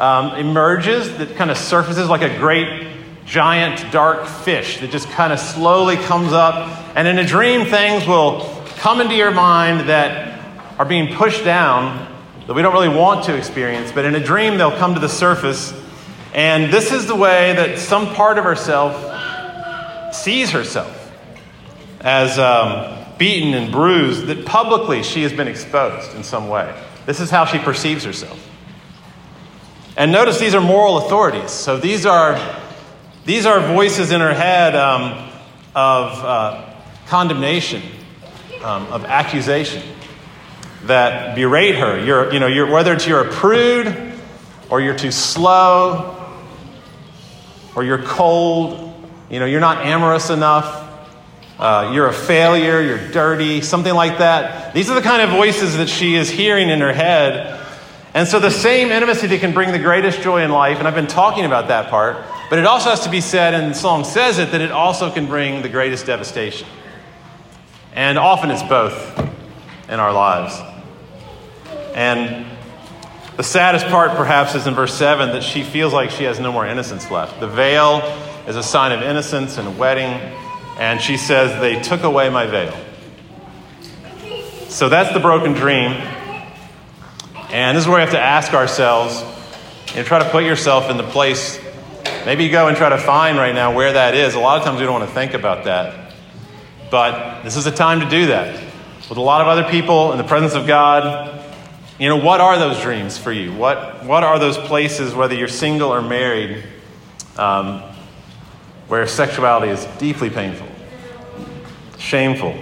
um, 0.00 0.34
emerges 0.34 1.16
that 1.18 1.36
kind 1.36 1.50
of 1.50 1.56
surfaces 1.56 2.08
like 2.08 2.22
a 2.22 2.36
great 2.38 2.92
giant 3.24 3.92
dark 3.92 4.26
fish 4.26 4.78
that 4.80 4.90
just 4.90 5.08
kind 5.10 5.32
of 5.32 5.38
slowly 5.38 5.96
comes 5.96 6.32
up. 6.32 6.96
And 6.96 7.06
in 7.08 7.18
a 7.18 7.26
dream, 7.26 7.66
things 7.66 8.06
will 8.06 8.40
come 8.78 9.00
into 9.00 9.14
your 9.14 9.30
mind 9.30 9.88
that 9.88 10.40
are 10.78 10.84
being 10.84 11.14
pushed 11.14 11.44
down 11.44 12.08
that 12.46 12.54
we 12.54 12.62
don't 12.62 12.72
really 12.72 12.88
want 12.88 13.24
to 13.26 13.36
experience. 13.36 13.92
But 13.92 14.04
in 14.04 14.14
a 14.14 14.24
dream, 14.24 14.58
they'll 14.58 14.76
come 14.76 14.94
to 14.94 15.00
the 15.00 15.08
surface. 15.08 15.72
And 16.34 16.72
this 16.72 16.92
is 16.92 17.06
the 17.06 17.14
way 17.14 17.54
that 17.54 17.78
some 17.78 18.14
part 18.14 18.38
of 18.38 18.44
herself 18.44 20.14
sees 20.14 20.50
herself 20.50 20.98
as 22.00 22.38
um, 22.38 22.98
beaten 23.18 23.54
and 23.54 23.70
bruised, 23.70 24.26
that 24.26 24.44
publicly 24.44 25.02
she 25.02 25.22
has 25.22 25.32
been 25.32 25.46
exposed 25.46 26.14
in 26.16 26.24
some 26.24 26.48
way. 26.48 26.74
This 27.06 27.20
is 27.20 27.30
how 27.30 27.44
she 27.44 27.58
perceives 27.58 28.04
herself. 28.04 28.48
And 29.96 30.10
notice 30.10 30.38
these 30.40 30.54
are 30.54 30.60
moral 30.60 30.98
authorities. 30.98 31.50
So 31.50 31.76
these 31.76 32.06
are 32.06 32.34
these 33.24 33.46
are 33.46 33.60
voices 33.60 34.10
in 34.10 34.20
her 34.20 34.34
head 34.34 34.74
um, 34.74 35.30
of 35.76 36.12
uh, 36.24 36.74
condemnation, 37.06 37.80
um, 38.64 38.86
of 38.86 39.04
accusation 39.04 39.82
that 40.84 41.36
berate 41.36 41.76
her. 41.76 42.04
You're, 42.04 42.32
you 42.32 42.40
know, 42.40 42.48
you're, 42.48 42.68
whether 42.68 42.94
it's 42.94 43.06
you're 43.06 43.28
a 43.28 43.30
prude 43.30 44.12
or 44.70 44.80
you're 44.80 44.96
too 44.96 45.12
slow 45.12 46.18
or 47.76 47.84
you're 47.84 48.02
cold, 48.02 48.92
you 49.30 49.38
know, 49.38 49.46
you're 49.46 49.60
not 49.60 49.86
amorous 49.86 50.28
enough, 50.28 50.80
uh, 51.60 51.92
you're 51.94 52.08
a 52.08 52.12
failure, 52.12 52.80
you're 52.80 53.10
dirty, 53.12 53.60
something 53.60 53.94
like 53.94 54.18
that. 54.18 54.74
These 54.74 54.90
are 54.90 54.94
the 54.94 55.02
kind 55.02 55.22
of 55.22 55.30
voices 55.30 55.76
that 55.76 55.88
she 55.88 56.16
is 56.16 56.28
hearing 56.28 56.70
in 56.70 56.80
her 56.80 56.92
head. 56.92 57.60
And 58.14 58.26
so 58.26 58.40
the 58.40 58.50
same 58.50 58.90
intimacy 58.90 59.28
that 59.28 59.38
can 59.38 59.54
bring 59.54 59.70
the 59.70 59.78
greatest 59.78 60.22
joy 60.22 60.42
in 60.42 60.50
life, 60.50 60.78
and 60.78 60.88
I've 60.88 60.96
been 60.96 61.06
talking 61.06 61.44
about 61.44 61.68
that 61.68 61.88
part, 61.88 62.16
but 62.52 62.58
it 62.58 62.66
also 62.66 62.90
has 62.90 63.00
to 63.04 63.08
be 63.08 63.22
said, 63.22 63.54
and 63.54 63.70
the 63.70 63.74
song 63.74 64.04
says 64.04 64.38
it, 64.38 64.50
that 64.50 64.60
it 64.60 64.70
also 64.70 65.10
can 65.10 65.24
bring 65.24 65.62
the 65.62 65.70
greatest 65.70 66.04
devastation. 66.04 66.68
And 67.94 68.18
often 68.18 68.50
it's 68.50 68.62
both 68.62 69.18
in 69.88 69.98
our 69.98 70.12
lives. 70.12 70.60
And 71.94 72.44
the 73.38 73.42
saddest 73.42 73.86
part, 73.86 74.18
perhaps, 74.18 74.54
is 74.54 74.66
in 74.66 74.74
verse 74.74 74.92
7 74.92 75.30
that 75.30 75.42
she 75.42 75.62
feels 75.62 75.94
like 75.94 76.10
she 76.10 76.24
has 76.24 76.38
no 76.38 76.52
more 76.52 76.66
innocence 76.66 77.10
left. 77.10 77.40
The 77.40 77.48
veil 77.48 78.00
is 78.46 78.56
a 78.56 78.62
sign 78.62 78.92
of 78.92 79.00
innocence 79.00 79.56
and 79.56 79.66
a 79.66 79.70
wedding, 79.70 80.10
and 80.78 81.00
she 81.00 81.16
says, 81.16 81.58
They 81.58 81.80
took 81.80 82.02
away 82.02 82.28
my 82.28 82.44
veil. 82.44 82.76
So 84.68 84.90
that's 84.90 85.14
the 85.14 85.20
broken 85.20 85.54
dream. 85.54 85.92
And 87.48 87.78
this 87.78 87.84
is 87.84 87.88
where 87.88 87.96
we 87.96 88.02
have 88.02 88.10
to 88.10 88.20
ask 88.20 88.52
ourselves 88.52 89.24
and 89.94 90.06
try 90.06 90.18
to 90.18 90.28
put 90.28 90.44
yourself 90.44 90.90
in 90.90 90.98
the 90.98 91.02
place 91.02 91.58
Maybe 92.24 92.44
you 92.44 92.52
go 92.52 92.68
and 92.68 92.76
try 92.76 92.88
to 92.88 92.98
find 92.98 93.36
right 93.36 93.54
now 93.54 93.74
where 93.74 93.94
that 93.94 94.14
is. 94.14 94.34
A 94.34 94.38
lot 94.38 94.58
of 94.58 94.64
times 94.64 94.78
we 94.78 94.84
don't 94.84 94.94
want 94.94 95.08
to 95.08 95.14
think 95.14 95.34
about 95.34 95.64
that. 95.64 96.14
But 96.88 97.42
this 97.42 97.56
is 97.56 97.66
a 97.66 97.72
time 97.72 97.98
to 97.98 98.08
do 98.08 98.26
that. 98.26 98.62
With 99.08 99.18
a 99.18 99.22
lot 99.22 99.40
of 99.40 99.48
other 99.48 99.68
people 99.68 100.12
in 100.12 100.18
the 100.18 100.24
presence 100.24 100.54
of 100.54 100.66
God, 100.66 101.42
you 101.98 102.08
know, 102.08 102.16
what 102.16 102.40
are 102.40 102.58
those 102.58 102.80
dreams 102.80 103.18
for 103.18 103.32
you? 103.32 103.52
What, 103.52 104.04
what 104.04 104.22
are 104.22 104.38
those 104.38 104.56
places, 104.56 105.14
whether 105.14 105.34
you're 105.34 105.48
single 105.48 105.92
or 105.92 106.00
married, 106.00 106.62
um, 107.36 107.82
where 108.86 109.06
sexuality 109.08 109.72
is 109.72 109.84
deeply 109.98 110.30
painful, 110.30 110.68
shameful? 111.98 112.56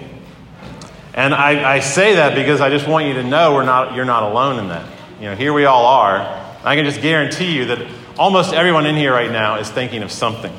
And 1.12 1.34
I, 1.34 1.74
I 1.74 1.80
say 1.80 2.14
that 2.14 2.34
because 2.34 2.62
I 2.62 2.70
just 2.70 2.88
want 2.88 3.06
you 3.06 3.14
to 3.14 3.22
know 3.22 3.52
we're 3.52 3.64
not, 3.64 3.94
you're 3.94 4.06
not 4.06 4.22
alone 4.22 4.58
in 4.58 4.68
that. 4.68 4.86
You 5.20 5.26
know, 5.26 5.36
here 5.36 5.52
we 5.52 5.66
all 5.66 5.84
are. 5.84 6.20
I 6.64 6.76
can 6.76 6.86
just 6.86 7.02
guarantee 7.02 7.54
you 7.54 7.66
that 7.66 7.99
almost 8.20 8.52
everyone 8.52 8.84
in 8.84 8.96
here 8.96 9.14
right 9.14 9.32
now 9.32 9.56
is 9.58 9.70
thinking 9.70 10.02
of 10.02 10.12
something. 10.12 10.52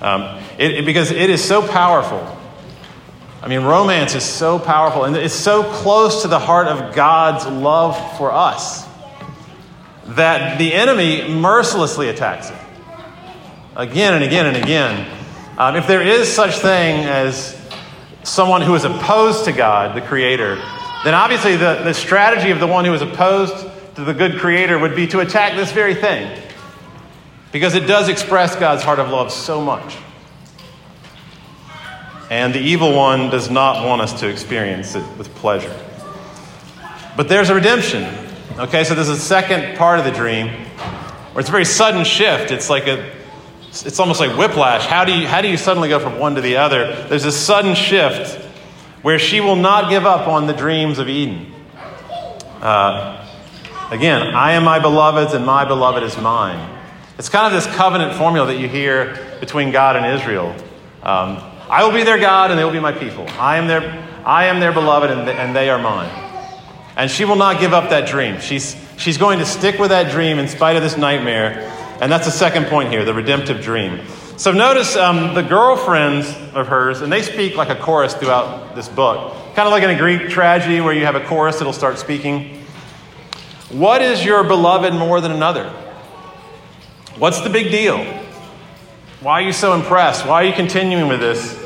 Um, 0.00 0.42
it, 0.56 0.78
it, 0.78 0.86
because 0.86 1.10
it 1.10 1.28
is 1.28 1.44
so 1.44 1.60
powerful. 1.60 2.26
I 3.42 3.48
mean, 3.48 3.64
romance 3.64 4.14
is 4.14 4.22
so 4.24 4.58
powerful 4.58 5.04
and 5.04 5.14
it's 5.14 5.34
so 5.34 5.62
close 5.62 6.22
to 6.22 6.28
the 6.28 6.38
heart 6.38 6.66
of 6.66 6.94
God's 6.94 7.46
love 7.46 8.16
for 8.16 8.32
us 8.32 8.88
that 10.06 10.58
the 10.58 10.72
enemy 10.72 11.28
mercilessly 11.28 12.08
attacks 12.08 12.48
it 12.48 12.56
again 13.76 14.14
and 14.14 14.24
again 14.24 14.46
and 14.46 14.56
again. 14.56 15.06
Um, 15.58 15.76
if 15.76 15.86
there 15.86 16.00
is 16.00 16.32
such 16.32 16.56
thing 16.56 17.04
as 17.04 17.60
someone 18.22 18.62
who 18.62 18.74
is 18.74 18.84
opposed 18.84 19.44
to 19.44 19.52
God, 19.52 19.94
the 19.94 20.00
Creator, 20.00 20.56
then 21.04 21.12
obviously 21.12 21.56
the, 21.56 21.82
the 21.84 21.92
strategy 21.92 22.52
of 22.52 22.58
the 22.58 22.66
one 22.66 22.86
who 22.86 22.94
is 22.94 23.02
opposed 23.02 23.54
to 23.96 24.04
the 24.04 24.14
good 24.14 24.40
Creator 24.40 24.78
would 24.78 24.96
be 24.96 25.06
to 25.08 25.20
attack 25.20 25.56
this 25.56 25.70
very 25.70 25.94
thing 25.94 26.40
because 27.54 27.76
it 27.76 27.86
does 27.86 28.08
express 28.08 28.56
God's 28.56 28.82
heart 28.82 28.98
of 28.98 29.10
love 29.10 29.30
so 29.30 29.60
much. 29.60 29.96
And 32.28 32.52
the 32.52 32.58
evil 32.58 32.92
one 32.92 33.30
does 33.30 33.48
not 33.48 33.86
want 33.86 34.02
us 34.02 34.18
to 34.18 34.28
experience 34.28 34.96
it 34.96 35.04
with 35.16 35.32
pleasure. 35.36 35.72
But 37.16 37.28
there's 37.28 37.50
a 37.50 37.54
redemption. 37.54 38.12
Okay, 38.58 38.82
so 38.82 38.96
there's 38.96 39.08
a 39.08 39.16
second 39.16 39.78
part 39.78 40.00
of 40.00 40.04
the 40.04 40.10
dream 40.10 40.48
where 40.48 41.38
it's 41.38 41.48
a 41.48 41.52
very 41.52 41.64
sudden 41.64 42.04
shift. 42.04 42.50
It's 42.50 42.68
like 42.68 42.88
a 42.88 43.12
it's 43.68 44.00
almost 44.00 44.18
like 44.18 44.36
whiplash. 44.36 44.84
How 44.86 45.04
do 45.04 45.16
you 45.16 45.28
how 45.28 45.40
do 45.40 45.46
you 45.46 45.56
suddenly 45.56 45.88
go 45.88 46.00
from 46.00 46.18
one 46.18 46.34
to 46.34 46.40
the 46.40 46.56
other? 46.56 47.06
There's 47.08 47.24
a 47.24 47.30
sudden 47.30 47.76
shift 47.76 48.34
where 49.02 49.20
she 49.20 49.40
will 49.40 49.54
not 49.54 49.90
give 49.90 50.06
up 50.06 50.26
on 50.26 50.48
the 50.48 50.54
dreams 50.54 50.98
of 50.98 51.08
Eden. 51.08 51.52
Uh, 52.60 53.24
again, 53.92 54.34
I 54.34 54.54
am 54.54 54.64
my 54.64 54.80
beloved's 54.80 55.34
and 55.34 55.46
my 55.46 55.64
beloved 55.64 56.02
is 56.02 56.18
mine. 56.18 56.73
It's 57.16 57.28
kind 57.28 57.46
of 57.46 57.52
this 57.52 57.72
covenant 57.76 58.14
formula 58.14 58.48
that 58.48 58.58
you 58.58 58.68
hear 58.68 59.36
between 59.38 59.70
God 59.70 59.94
and 59.94 60.20
Israel. 60.20 60.54
Um, 61.02 61.38
I 61.68 61.84
will 61.84 61.92
be 61.92 62.02
their 62.02 62.18
God 62.18 62.50
and 62.50 62.58
they 62.58 62.64
will 62.64 62.72
be 62.72 62.80
my 62.80 62.92
people. 62.92 63.26
I 63.38 63.56
am 63.56 63.68
their, 63.68 63.82
I 64.24 64.46
am 64.46 64.58
their 64.58 64.72
beloved 64.72 65.10
and 65.10 65.28
they, 65.28 65.32
and 65.36 65.54
they 65.54 65.70
are 65.70 65.78
mine. 65.78 66.10
And 66.96 67.08
she 67.08 67.24
will 67.24 67.36
not 67.36 67.60
give 67.60 67.72
up 67.72 67.90
that 67.90 68.08
dream. 68.08 68.40
She's, 68.40 68.76
she's 68.96 69.16
going 69.16 69.38
to 69.38 69.46
stick 69.46 69.78
with 69.78 69.90
that 69.90 70.10
dream 70.10 70.40
in 70.40 70.48
spite 70.48 70.76
of 70.76 70.82
this 70.82 70.96
nightmare. 70.96 71.70
And 72.00 72.10
that's 72.10 72.26
the 72.26 72.32
second 72.32 72.66
point 72.66 72.90
here 72.90 73.04
the 73.04 73.14
redemptive 73.14 73.62
dream. 73.62 74.00
So 74.36 74.50
notice 74.50 74.96
um, 74.96 75.34
the 75.34 75.42
girlfriends 75.42 76.26
of 76.54 76.66
hers, 76.66 77.00
and 77.00 77.12
they 77.12 77.22
speak 77.22 77.56
like 77.56 77.68
a 77.68 77.76
chorus 77.76 78.14
throughout 78.14 78.74
this 78.74 78.88
book. 78.88 79.32
Kind 79.54 79.68
of 79.68 79.70
like 79.70 79.84
in 79.84 79.90
a 79.90 79.96
Greek 79.96 80.28
tragedy 80.28 80.80
where 80.80 80.92
you 80.92 81.04
have 81.04 81.14
a 81.14 81.24
chorus 81.24 81.58
that'll 81.58 81.72
start 81.72 81.98
speaking. 81.98 82.60
What 83.70 84.02
is 84.02 84.24
your 84.24 84.42
beloved 84.42 84.92
more 84.92 85.20
than 85.20 85.30
another? 85.30 85.72
What's 87.18 87.40
the 87.42 87.50
big 87.50 87.70
deal? 87.70 88.04
Why 89.20 89.34
are 89.34 89.42
you 89.42 89.52
so 89.52 89.74
impressed? 89.74 90.26
Why 90.26 90.42
are 90.42 90.44
you 90.44 90.52
continuing 90.52 91.08
with 91.08 91.20
this? 91.20 91.58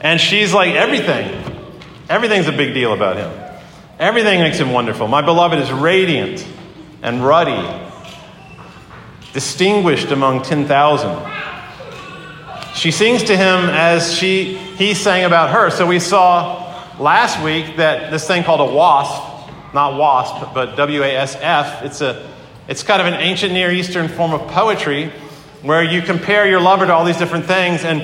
And 0.00 0.20
she's 0.20 0.54
like, 0.54 0.74
everything. 0.74 1.44
Everything's 2.08 2.48
a 2.48 2.52
big 2.52 2.72
deal 2.72 2.94
about 2.94 3.16
him. 3.16 3.30
Everything 3.98 4.40
makes 4.40 4.58
him 4.58 4.72
wonderful. 4.72 5.06
My 5.06 5.20
beloved 5.20 5.58
is 5.58 5.70
radiant 5.70 6.46
and 7.02 7.24
ruddy, 7.24 7.86
distinguished 9.32 10.10
among 10.10 10.42
10,000. 10.42 11.32
She 12.74 12.90
sings 12.90 13.24
to 13.24 13.36
him 13.36 13.68
as 13.70 14.14
she, 14.14 14.54
he 14.54 14.94
sang 14.94 15.24
about 15.24 15.50
her. 15.50 15.70
So 15.70 15.86
we 15.86 15.98
saw 15.98 16.94
last 16.98 17.42
week 17.42 17.76
that 17.76 18.10
this 18.10 18.26
thing 18.26 18.42
called 18.42 18.70
a 18.70 18.74
wasp, 18.74 19.52
not 19.74 19.98
wasp, 19.98 20.54
but 20.54 20.76
W 20.76 21.02
A 21.02 21.14
S 21.16 21.36
F, 21.40 21.82
it's, 21.82 22.00
a, 22.00 22.26
it's 22.68 22.82
kind 22.82 23.00
of 23.00 23.06
an 23.06 23.14
ancient 23.14 23.54
Near 23.54 23.72
Eastern 23.72 24.08
form 24.08 24.34
of 24.34 24.46
poetry 24.48 25.10
where 25.62 25.82
you 25.82 26.02
compare 26.02 26.46
your 26.46 26.60
lover 26.60 26.84
to 26.86 26.92
all 26.92 27.04
these 27.04 27.16
different 27.16 27.46
things. 27.46 27.82
And 27.82 28.02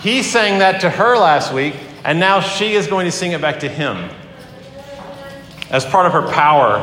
he 0.00 0.22
sang 0.22 0.60
that 0.60 0.80
to 0.80 0.90
her 0.90 1.18
last 1.18 1.52
week, 1.52 1.74
and 2.02 2.18
now 2.18 2.40
she 2.40 2.72
is 2.72 2.86
going 2.86 3.04
to 3.04 3.12
sing 3.12 3.32
it 3.32 3.42
back 3.42 3.60
to 3.60 3.68
him 3.68 4.08
as 5.70 5.84
part 5.84 6.06
of 6.06 6.12
her 6.12 6.32
power, 6.32 6.78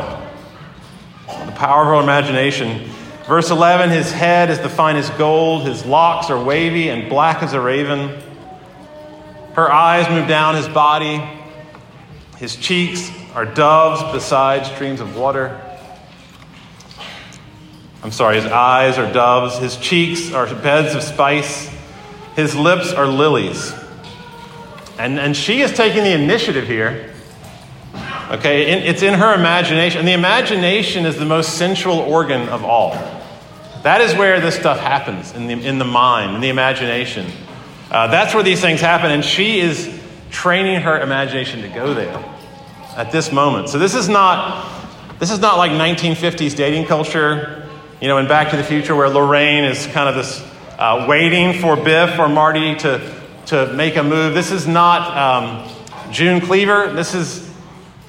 the 1.28 1.52
power 1.54 1.82
of 1.82 1.88
her 1.88 2.04
imagination. 2.04 2.88
Verse 3.26 3.50
11 3.50 3.90
His 3.90 4.12
head 4.12 4.52
is 4.52 4.60
the 4.60 4.70
finest 4.70 5.18
gold, 5.18 5.64
his 5.66 5.86
locks 5.86 6.30
are 6.30 6.42
wavy 6.42 6.90
and 6.90 7.10
black 7.10 7.42
as 7.42 7.54
a 7.54 7.60
raven. 7.60 8.22
Her 9.54 9.72
eyes 9.72 10.08
move 10.08 10.28
down 10.28 10.54
his 10.54 10.68
body, 10.68 11.20
his 12.38 12.56
cheeks 12.56 13.12
are 13.34 13.46
doves 13.46 14.04
beside 14.14 14.68
streams 14.68 15.02
of 15.02 15.18
water. 15.18 15.60
I'm 18.08 18.14
sorry, 18.14 18.38
his 18.38 18.46
eyes 18.46 18.98
are 18.98 19.12
doves, 19.12 19.58
his 19.58 19.76
cheeks 19.76 20.32
are 20.32 20.46
beds 20.46 20.96
of 20.96 21.04
spice, 21.04 21.70
his 22.38 22.56
lips 22.56 22.94
are 22.94 23.06
lilies. 23.06 23.74
And, 24.98 25.20
and 25.20 25.36
she 25.36 25.60
is 25.60 25.74
taking 25.74 26.06
the 26.06 26.14
initiative 26.14 26.70
here. 26.70 27.14
Okay, 28.30 28.88
it's 28.88 29.02
in 29.02 29.14
her 29.14 29.36
imagination. 29.36 30.00
And 30.00 30.08
the 30.08 30.14
imagination 30.14 31.06
is 31.06 31.18
the 31.18 31.26
most 31.26 31.58
sensual 31.58 31.98
organ 32.00 32.48
of 32.48 32.64
all. 32.64 32.92
That 33.84 34.00
is 34.00 34.16
where 34.16 34.40
this 34.40 34.56
stuff 34.56 34.80
happens 34.80 35.34
in 35.34 35.48
the, 35.48 35.68
in 35.68 35.78
the 35.78 35.84
mind, 35.84 36.34
in 36.34 36.40
the 36.40 36.48
imagination. 36.48 37.30
Uh, 37.92 38.08
that's 38.08 38.34
where 38.34 38.42
these 38.42 38.62
things 38.62 38.80
happen. 38.80 39.12
And 39.12 39.22
she 39.22 39.60
is 39.60 40.00
training 40.30 40.80
her 40.80 40.98
imagination 41.02 41.62
to 41.62 41.68
go 41.68 41.94
there 41.94 42.24
at 42.96 43.12
this 43.12 43.34
moment. 43.34 43.68
So 43.68 43.78
this 43.78 43.96
is 43.96 44.08
not, 44.08 44.66
this 45.20 45.30
is 45.30 45.40
not 45.40 45.58
like 45.58 45.72
1950s 45.72 46.56
dating 46.56 46.86
culture 46.86 47.66
you 48.00 48.08
know, 48.08 48.20
in 48.20 48.28
Back 48.28 48.52
to 48.52 48.58
the 48.58 48.64
Future, 48.64 48.96
where 48.96 49.10
Lorraine 49.10 49.64
is 49.64 49.88
kind 49.88 50.08
of 50.08 50.16
this 50.16 50.46
uh, 50.78 51.06
waiting 51.10 51.60
for 51.60 51.76
Biff 51.76 52.20
or 52.20 52.30
Marty 52.30 52.76
to, 52.76 53.24
to 53.48 53.74
make 53.74 53.96
a 53.96 54.04
move. 54.04 54.36
This 54.36 54.52
is 54.52 54.68
not 54.68 55.18
um, 55.18 56.12
June 56.12 56.40
Cleaver. 56.40 56.94
This 56.94 57.16
is 57.16 57.52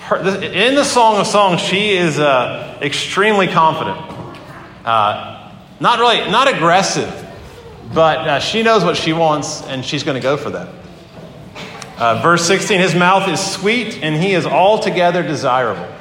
her. 0.00 0.22
This, 0.22 0.42
in 0.42 0.74
the 0.74 0.84
Song 0.84 1.16
of 1.16 1.26
Songs, 1.26 1.60
she 1.60 1.90
is 1.90 2.18
uh, 2.18 2.78
extremely 2.82 3.48
confident. 3.48 3.98
Uh, 4.84 5.54
not 5.80 5.98
really, 6.00 6.30
not 6.30 6.48
aggressive, 6.48 7.26
but 7.94 8.18
uh, 8.18 8.40
she 8.40 8.62
knows 8.62 8.84
what 8.84 8.96
she 8.96 9.14
wants 9.14 9.62
and 9.62 9.84
she's 9.84 10.02
going 10.02 10.16
to 10.16 10.22
go 10.22 10.36
for 10.36 10.50
that. 10.50 10.68
Uh, 11.96 12.20
verse 12.22 12.46
16 12.46 12.78
His 12.78 12.94
mouth 12.94 13.26
is 13.28 13.40
sweet 13.40 14.02
and 14.02 14.22
he 14.22 14.34
is 14.34 14.44
altogether 14.44 15.22
desirable. 15.22 15.97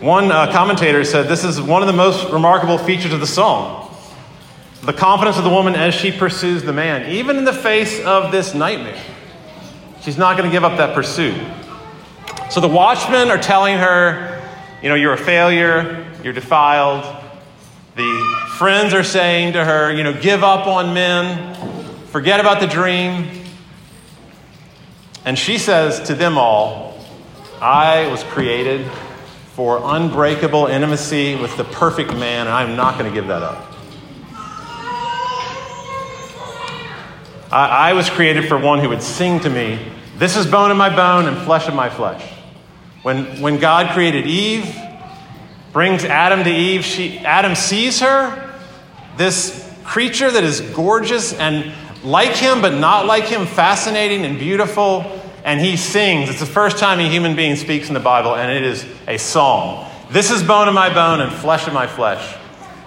One 0.00 0.30
uh, 0.30 0.52
commentator 0.52 1.04
said 1.04 1.26
this 1.26 1.44
is 1.44 1.60
one 1.60 1.82
of 1.82 1.88
the 1.88 1.92
most 1.92 2.30
remarkable 2.30 2.78
features 2.78 3.12
of 3.12 3.20
the 3.20 3.26
song 3.26 3.88
the 4.82 4.92
confidence 4.92 5.36
of 5.36 5.44
the 5.44 5.50
woman 5.50 5.74
as 5.74 5.92
she 5.92 6.12
pursues 6.12 6.62
the 6.62 6.72
man, 6.72 7.10
even 7.10 7.36
in 7.36 7.44
the 7.44 7.52
face 7.52 8.00
of 8.04 8.30
this 8.30 8.54
nightmare. 8.54 8.98
She's 10.02 10.16
not 10.16 10.36
going 10.38 10.48
to 10.48 10.54
give 10.54 10.64
up 10.64 10.78
that 10.78 10.94
pursuit. 10.94 11.36
So 12.50 12.60
the 12.60 12.68
watchmen 12.68 13.30
are 13.30 13.38
telling 13.38 13.76
her, 13.78 14.40
you 14.82 14.88
know, 14.88 14.94
you're 14.94 15.12
a 15.12 15.18
failure, 15.18 16.06
you're 16.22 16.32
defiled. 16.32 17.04
The 17.96 18.36
friends 18.56 18.94
are 18.94 19.02
saying 19.02 19.54
to 19.54 19.64
her, 19.64 19.92
you 19.92 20.04
know, 20.04 20.18
give 20.18 20.44
up 20.44 20.66
on 20.66 20.94
men, 20.94 21.54
forget 22.06 22.38
about 22.38 22.60
the 22.60 22.68
dream. 22.68 23.28
And 25.24 25.36
she 25.36 25.58
says 25.58 26.06
to 26.06 26.14
them 26.14 26.38
all, 26.38 26.98
I 27.60 28.06
was 28.06 28.22
created 28.22 28.88
for 29.58 29.80
unbreakable 29.82 30.66
intimacy 30.66 31.34
with 31.34 31.56
the 31.56 31.64
perfect 31.64 32.12
man, 32.14 32.46
and 32.46 32.50
I'm 32.50 32.76
not 32.76 32.96
going 32.96 33.12
to 33.12 33.20
give 33.20 33.26
that 33.26 33.42
up. 33.42 33.74
I, 37.50 37.90
I, 37.90 37.92
was 37.92 38.08
created 38.08 38.46
for 38.46 38.56
one 38.56 38.78
who 38.78 38.90
would 38.90 39.02
sing 39.02 39.40
to 39.40 39.50
me, 39.50 39.84
This 40.16 40.36
is 40.36 40.46
bone 40.46 40.70
of 40.70 40.76
my 40.76 40.94
bone 40.94 41.26
and 41.26 41.36
flesh 41.38 41.66
of 41.66 41.74
my 41.74 41.90
flesh. 41.90 42.22
When, 43.02 43.40
when 43.40 43.58
God 43.58 43.92
created 43.94 44.28
Eve, 44.28 44.72
brings 45.72 46.04
Adam 46.04 46.44
to 46.44 46.50
Eve, 46.50 46.84
she, 46.84 47.18
Adam 47.18 47.56
sees 47.56 47.98
her, 47.98 48.54
this 49.16 49.68
creature 49.82 50.30
that 50.30 50.44
is 50.44 50.60
gorgeous 50.60 51.32
and 51.32 51.74
like 52.04 52.36
him, 52.36 52.62
but 52.62 52.78
not 52.78 53.06
like 53.06 53.24
him, 53.24 53.44
fascinating 53.44 54.24
and 54.24 54.38
beautiful 54.38 55.17
and 55.48 55.62
he 55.62 55.78
sings. 55.78 56.28
It's 56.28 56.40
the 56.40 56.44
first 56.44 56.76
time 56.76 57.00
a 57.00 57.08
human 57.08 57.34
being 57.34 57.56
speaks 57.56 57.88
in 57.88 57.94
the 57.94 58.00
Bible, 58.00 58.36
and 58.36 58.52
it 58.52 58.64
is 58.64 58.84
a 59.06 59.16
song. 59.16 59.90
This 60.10 60.30
is 60.30 60.42
bone 60.42 60.68
of 60.68 60.74
my 60.74 60.92
bone 60.92 61.20
and 61.20 61.32
flesh 61.32 61.66
of 61.66 61.72
my 61.72 61.86
flesh. 61.86 62.36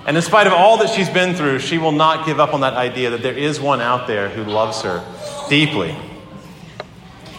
And 0.05 0.15
in 0.15 0.21
spite 0.21 0.45
of 0.45 0.53
all 0.53 0.77
that 0.77 0.91
she's 0.91 1.09
been 1.09 1.33
through, 1.33 1.57
she 1.57 1.79
will 1.79 1.91
not 1.91 2.23
give 2.23 2.39
up 2.39 2.53
on 2.53 2.61
that 2.61 2.73
idea 2.73 3.09
that 3.09 3.23
there 3.23 3.35
is 3.35 3.59
one 3.59 3.81
out 3.81 4.05
there 4.05 4.29
who 4.29 4.43
loves 4.43 4.83
her 4.83 5.03
deeply. 5.49 5.97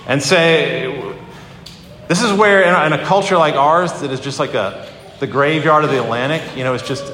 And 0.08 0.20
say, 0.20 1.14
this 2.08 2.20
is 2.20 2.32
where, 2.32 2.84
in 2.84 2.92
a, 2.92 3.04
culture 3.04 3.38
like 3.38 3.54
ours, 3.54 3.92
that 4.00 4.10
is 4.10 4.18
just 4.18 4.40
like 4.40 4.54
a, 4.54 4.90
the 5.20 5.28
graveyard 5.28 5.84
of 5.84 5.90
the 5.90 6.02
Atlantic, 6.02 6.42
you 6.56 6.64
know, 6.64 6.74
it's 6.74 6.86
just 6.86 7.04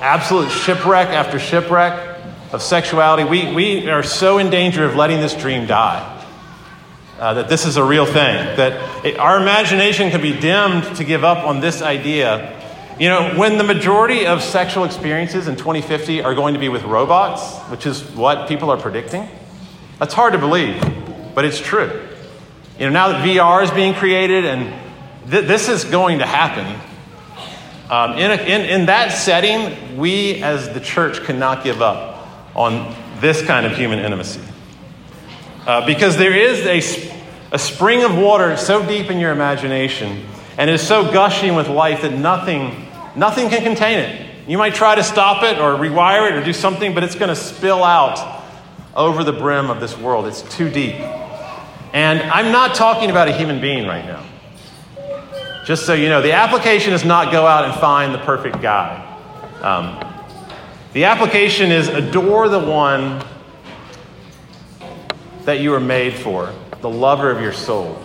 absolute 0.00 0.50
shipwreck 0.50 1.10
after 1.10 1.38
shipwreck 1.38 2.18
of 2.52 2.60
sexuality, 2.60 3.22
we, 3.22 3.54
we 3.54 3.88
are 3.88 4.02
so 4.02 4.38
in 4.38 4.50
danger 4.50 4.84
of 4.84 4.96
letting 4.96 5.20
this 5.20 5.34
dream 5.34 5.68
die 5.68 6.14
uh, 7.18 7.34
that 7.34 7.48
this 7.48 7.64
is 7.64 7.76
a 7.76 7.84
real 7.84 8.04
thing, 8.04 8.56
that 8.56 9.04
it, 9.04 9.18
our 9.18 9.40
imagination 9.40 10.10
can 10.10 10.20
be 10.20 10.38
dimmed 10.38 10.96
to 10.96 11.04
give 11.04 11.24
up 11.24 11.46
on 11.46 11.60
this 11.60 11.82
idea. 11.82 12.52
You 12.98 13.08
know, 13.08 13.34
when 13.36 13.58
the 13.58 13.64
majority 13.64 14.26
of 14.26 14.42
sexual 14.42 14.84
experiences 14.84 15.48
in 15.48 15.56
2050 15.56 16.22
are 16.22 16.34
going 16.34 16.54
to 16.54 16.60
be 16.60 16.68
with 16.68 16.84
robots, 16.84 17.58
which 17.70 17.86
is 17.86 18.02
what 18.14 18.48
people 18.48 18.70
are 18.70 18.76
predicting, 18.76 19.28
that's 19.98 20.14
hard 20.14 20.34
to 20.34 20.38
believe, 20.38 20.80
but 21.34 21.44
it's 21.44 21.58
true. 21.58 22.06
You 22.78 22.86
know, 22.86 22.92
now 22.92 23.08
that 23.08 23.26
VR 23.26 23.62
is 23.64 23.70
being 23.70 23.94
created 23.94 24.44
and 24.44 24.72
th- 25.30 25.46
this 25.46 25.68
is 25.68 25.84
going 25.84 26.18
to 26.18 26.26
happen, 26.26 26.80
um, 27.88 28.18
in, 28.18 28.30
a, 28.30 28.34
in, 28.34 28.80
in 28.80 28.86
that 28.86 29.12
setting, 29.12 29.96
we 29.96 30.42
as 30.42 30.68
the 30.74 30.80
church 30.80 31.22
cannot 31.22 31.64
give 31.64 31.80
up 31.80 32.28
on 32.54 32.94
this 33.20 33.42
kind 33.42 33.64
of 33.64 33.76
human 33.76 34.00
intimacy. 34.00 34.40
Uh, 35.66 35.84
because 35.84 36.16
there 36.16 36.32
is 36.32 36.64
a, 36.64 37.12
a 37.50 37.58
spring 37.58 38.04
of 38.04 38.16
water 38.16 38.56
so 38.56 38.86
deep 38.86 39.10
in 39.10 39.18
your 39.18 39.32
imagination 39.32 40.24
and 40.56 40.70
is 40.70 40.80
so 40.80 41.12
gushing 41.12 41.56
with 41.56 41.68
life 41.68 42.02
that 42.02 42.12
nothing, 42.12 42.86
nothing 43.16 43.48
can 43.48 43.64
contain 43.64 43.98
it. 43.98 44.48
You 44.48 44.58
might 44.58 44.74
try 44.74 44.94
to 44.94 45.02
stop 45.02 45.42
it 45.42 45.58
or 45.58 45.74
rewire 45.74 46.30
it 46.30 46.36
or 46.36 46.44
do 46.44 46.52
something, 46.52 46.94
but 46.94 47.02
it's 47.02 47.16
going 47.16 47.30
to 47.30 47.36
spill 47.36 47.82
out 47.82 48.44
over 48.94 49.24
the 49.24 49.32
brim 49.32 49.68
of 49.68 49.80
this 49.80 49.98
world. 49.98 50.26
It's 50.26 50.42
too 50.56 50.70
deep. 50.70 50.94
And 51.92 52.22
I'm 52.30 52.52
not 52.52 52.76
talking 52.76 53.10
about 53.10 53.26
a 53.26 53.32
human 53.32 53.60
being 53.60 53.88
right 53.88 54.04
now. 54.04 54.24
Just 55.64 55.84
so 55.84 55.94
you 55.94 56.08
know, 56.08 56.22
the 56.22 56.32
application 56.32 56.92
is 56.92 57.04
not 57.04 57.32
go 57.32 57.44
out 57.44 57.64
and 57.64 57.74
find 57.80 58.14
the 58.14 58.18
perfect 58.18 58.62
guy. 58.62 59.02
Um, 59.62 59.98
the 60.92 61.04
application 61.04 61.72
is 61.72 61.88
adore 61.88 62.48
the 62.48 62.60
one 62.60 63.20
that 65.46 65.60
you 65.60 65.70
were 65.70 65.80
made 65.80 66.14
for, 66.14 66.52
the 66.82 66.90
lover 66.90 67.30
of 67.30 67.40
your 67.40 67.52
soul. 67.52 67.96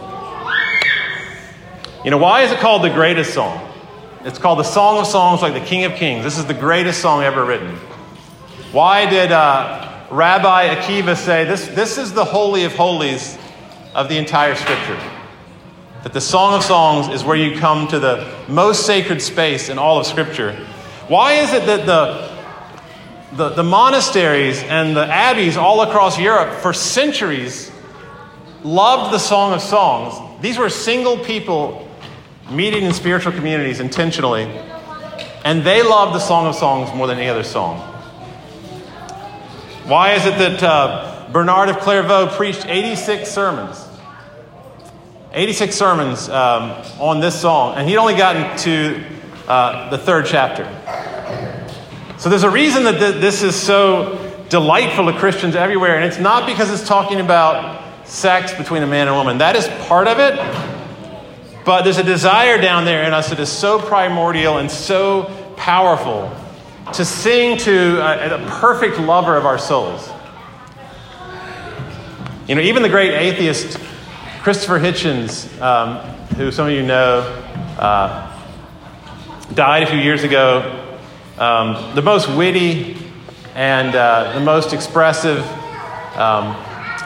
You 2.05 2.09
know, 2.09 2.17
why 2.17 2.43
is 2.43 2.51
it 2.51 2.59
called 2.59 2.83
the 2.83 2.89
greatest 2.89 3.33
song? 3.33 3.67
It's 4.23 4.37
called 4.37 4.59
the 4.59 4.63
Song 4.63 4.99
of 4.99 5.07
Songs, 5.07 5.41
like 5.41 5.53
the 5.53 5.59
King 5.59 5.83
of 5.83 5.93
Kings. 5.93 6.23
This 6.23 6.37
is 6.37 6.45
the 6.45 6.53
greatest 6.53 7.01
song 7.01 7.23
ever 7.23 7.43
written. 7.43 7.75
Why 8.71 9.09
did 9.09 9.31
uh, 9.31 10.05
Rabbi 10.11 10.75
Akiva 10.75 11.17
say 11.17 11.43
this, 11.45 11.67
this 11.67 11.97
is 11.97 12.13
the 12.13 12.23
Holy 12.23 12.63
of 12.63 12.73
Holies 12.73 13.37
of 13.95 14.07
the 14.07 14.17
entire 14.17 14.55
Scripture? 14.55 14.99
That 16.03 16.13
the 16.13 16.21
Song 16.21 16.53
of 16.53 16.63
Songs 16.63 17.07
is 17.07 17.23
where 17.23 17.35
you 17.35 17.59
come 17.59 17.87
to 17.87 17.99
the 17.99 18.31
most 18.47 18.85
sacred 18.85 19.21
space 19.21 19.69
in 19.69 19.79
all 19.79 19.99
of 19.99 20.05
Scripture. 20.05 20.53
Why 21.07 21.33
is 21.33 21.53
it 21.53 21.65
that 21.65 21.85
the, 21.85 22.30
the, 23.33 23.49
the 23.49 23.63
monasteries 23.63 24.61
and 24.63 24.95
the 24.95 25.05
abbeys 25.05 25.57
all 25.57 25.81
across 25.81 26.19
Europe 26.19 26.53
for 26.61 26.73
centuries 26.73 27.71
loved 28.63 29.13
the 29.13 29.19
Song 29.19 29.53
of 29.53 29.61
Songs? 29.61 30.41
These 30.41 30.57
were 30.57 30.69
single 30.69 31.17
people 31.17 31.87
meeting 32.49 32.83
in 32.83 32.93
spiritual 32.93 33.31
communities 33.31 33.79
intentionally, 33.79 34.43
and 35.45 35.63
they 35.63 35.81
loved 35.81 36.13
the 36.13 36.19
Song 36.19 36.47
of 36.47 36.55
Songs 36.55 36.93
more 36.93 37.07
than 37.07 37.17
any 37.17 37.29
other 37.29 37.43
song. 37.43 37.79
Why 39.85 40.13
is 40.13 40.25
it 40.25 40.37
that 40.37 40.63
uh, 40.63 41.29
Bernard 41.31 41.69
of 41.69 41.79
Clairvaux 41.79 42.35
preached 42.35 42.65
86 42.67 43.29
sermons? 43.29 43.87
86 45.33 45.75
sermons 45.75 46.29
um, 46.29 46.71
on 46.99 47.21
this 47.21 47.39
song, 47.39 47.77
and 47.77 47.87
he'd 47.87 47.97
only 47.97 48.15
gotten 48.15 48.57
to 48.59 49.03
uh, 49.47 49.89
the 49.89 49.97
third 49.97 50.25
chapter. 50.25 50.65
So 52.21 52.29
there's 52.29 52.43
a 52.43 52.51
reason 52.51 52.83
that 52.83 52.99
th- 52.99 53.15
this 53.15 53.41
is 53.41 53.55
so 53.55 54.31
delightful 54.47 55.11
to 55.11 55.17
Christians 55.17 55.55
everywhere, 55.55 55.95
and 55.95 56.05
it's 56.05 56.19
not 56.19 56.45
because 56.45 56.71
it's 56.71 56.87
talking 56.87 57.19
about 57.19 57.81
sex 58.07 58.53
between 58.53 58.83
a 58.83 58.85
man 58.85 59.07
and 59.07 59.15
a 59.15 59.17
woman. 59.17 59.39
That 59.39 59.55
is 59.55 59.67
part 59.87 60.07
of 60.07 60.19
it, 60.19 60.35
but 61.65 61.81
there's 61.81 61.97
a 61.97 62.03
desire 62.03 62.61
down 62.61 62.85
there 62.85 63.05
in 63.05 63.13
us 63.15 63.31
that 63.31 63.39
is 63.39 63.49
so 63.49 63.79
primordial 63.79 64.59
and 64.59 64.69
so 64.69 65.31
powerful 65.57 66.31
to 66.93 67.03
sing 67.03 67.57
to 67.57 67.97
a, 68.01 68.35
a 68.35 68.47
perfect 68.51 68.99
lover 68.99 69.35
of 69.35 69.47
our 69.47 69.57
souls. 69.57 70.07
You 72.47 72.53
know, 72.53 72.61
even 72.61 72.83
the 72.83 72.89
great 72.89 73.15
atheist 73.15 73.79
Christopher 74.43 74.79
Hitchens, 74.79 75.59
um, 75.59 75.97
who 76.35 76.51
some 76.51 76.67
of 76.67 76.71
you 76.71 76.83
know, 76.83 77.21
uh, 77.79 78.31
died 79.55 79.81
a 79.81 79.87
few 79.87 79.97
years 79.97 80.23
ago. 80.23 80.80
Um, 81.41 81.95
the 81.95 82.03
most 82.03 82.29
witty 82.29 82.95
and 83.55 83.95
uh, 83.95 84.33
the 84.33 84.41
most 84.41 84.73
expressive 84.73 85.39
um, 86.15 86.55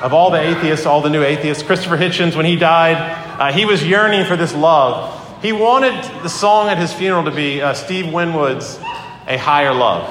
of 0.02 0.12
all 0.12 0.30
the 0.30 0.42
atheists, 0.42 0.86
all 0.86 1.00
the 1.00 1.10
new 1.10 1.24
atheists. 1.24 1.64
Christopher 1.64 1.96
Hitchens, 1.96 2.36
when 2.36 2.46
he 2.46 2.58
died, 2.58 2.98
uh, 3.40 3.54
he 3.54 3.64
was 3.64 3.82
yearning 3.88 4.26
for 4.26 4.36
this 4.36 4.54
love. 4.54 5.42
He 5.42 5.54
wanted 5.54 5.94
the 6.22 6.28
song 6.28 6.68
at 6.68 6.78
his 6.78 6.92
funeral 6.92 7.24
to 7.24 7.32
be 7.32 7.62
uh, 7.62 7.74
Steve 7.76 8.12
Winwood's 8.12 8.78
A 9.26 9.38
Higher 9.38 9.74
Love. 9.74 10.04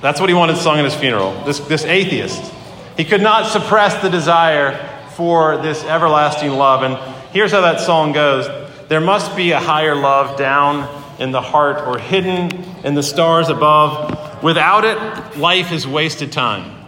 That's 0.00 0.18
what 0.18 0.28
he 0.28 0.34
wanted 0.34 0.56
sung 0.56 0.80
at 0.80 0.84
his 0.84 0.96
funeral, 0.96 1.44
this, 1.44 1.60
this 1.60 1.84
atheist. 1.84 2.52
He 2.96 3.04
could 3.04 3.22
not 3.22 3.52
suppress 3.52 4.02
the 4.02 4.08
desire 4.08 4.76
for 5.10 5.58
this 5.58 5.84
everlasting 5.84 6.50
love. 6.50 6.82
And 6.82 6.96
here's 7.32 7.52
how 7.52 7.60
that 7.60 7.78
song 7.78 8.10
goes 8.10 8.48
There 8.88 9.00
must 9.00 9.36
be 9.36 9.52
a 9.52 9.60
higher 9.60 9.94
love 9.94 10.36
down 10.36 11.04
in 11.18 11.30
the 11.30 11.40
heart 11.40 11.86
or 11.86 11.98
hidden 11.98 12.50
in 12.84 12.94
the 12.94 13.02
stars 13.02 13.48
above. 13.48 14.42
Without 14.42 14.84
it, 14.84 15.38
life 15.38 15.72
is 15.72 15.86
wasted 15.86 16.32
time. 16.32 16.86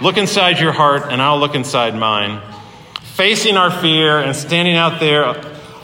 Look 0.00 0.16
inside 0.16 0.58
your 0.58 0.72
heart, 0.72 1.04
and 1.10 1.22
I'll 1.22 1.38
look 1.38 1.54
inside 1.54 1.94
mine. 1.94 2.40
Facing 3.14 3.56
our 3.56 3.70
fear 3.70 4.18
and 4.18 4.34
standing 4.34 4.76
out 4.76 4.98
there 4.98 5.22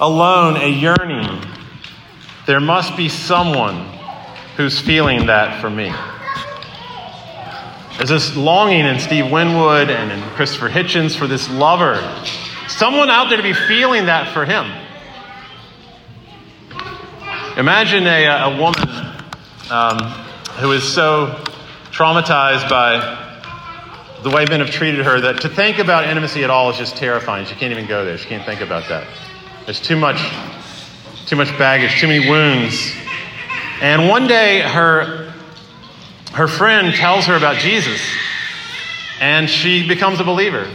alone, 0.01 0.57
a 0.57 0.69
yearning. 0.69 1.45
There 2.47 2.61
must 2.61 2.97
be 2.97 3.09
someone 3.09 3.87
who's 4.57 4.81
feeling 4.81 5.27
that 5.27 5.61
for 5.61 5.71
me. 5.71 5.93
There's 7.97 8.09
this 8.09 8.37
longing 8.37 8.87
in 8.87 8.99
Steve 8.99 9.31
Winwood 9.31 9.91
and 9.91 10.11
in 10.11 10.21
Christopher 10.31 10.71
Hitchens 10.71 11.15
for 11.15 11.27
this 11.27 11.51
lover. 11.51 12.01
Someone 12.67 13.11
out 13.11 13.29
there 13.29 13.37
to 13.37 13.43
be 13.43 13.53
feeling 13.53 14.07
that 14.07 14.33
for 14.33 14.45
him. 14.45 14.73
Imagine 17.61 18.07
a, 18.07 18.25
a 18.25 18.59
woman 18.59 18.89
um, 19.71 19.99
who 20.61 20.73
is 20.73 20.83
so 20.83 21.27
traumatized 21.91 22.71
by 22.71 23.19
the 24.23 24.31
way 24.31 24.47
men 24.49 24.61
have 24.61 24.71
treated 24.71 25.05
her 25.05 25.21
that 25.21 25.43
to 25.43 25.49
think 25.51 25.79
about 25.79 26.09
intimacy 26.09 26.43
at 26.43 26.49
all 26.49 26.71
is 26.71 26.79
just 26.79 26.97
terrifying. 26.97 27.45
She 27.45 27.55
can't 27.57 27.71
even 27.71 27.87
go 27.87 28.03
there. 28.03 28.17
She 28.17 28.31
can't 28.31 28.47
think 28.47 28.63
about 28.63 28.89
that. 28.89 29.07
There's 29.67 29.79
too 29.79 29.97
much, 29.97 30.17
too 31.27 31.37
much 31.37 31.49
baggage, 31.59 32.01
too 32.01 32.09
many 32.09 32.31
wounds. 32.31 32.95
And 33.83 34.09
one 34.09 34.27
day, 34.27 34.63
her, 34.63 35.31
her 36.33 36.49
friend 36.49 36.95
tells 36.95 37.27
her 37.27 37.37
about 37.37 37.57
Jesus, 37.57 38.01
and 39.21 39.51
she 39.51 39.87
becomes 39.87 40.19
a 40.19 40.25
believer. 40.25 40.67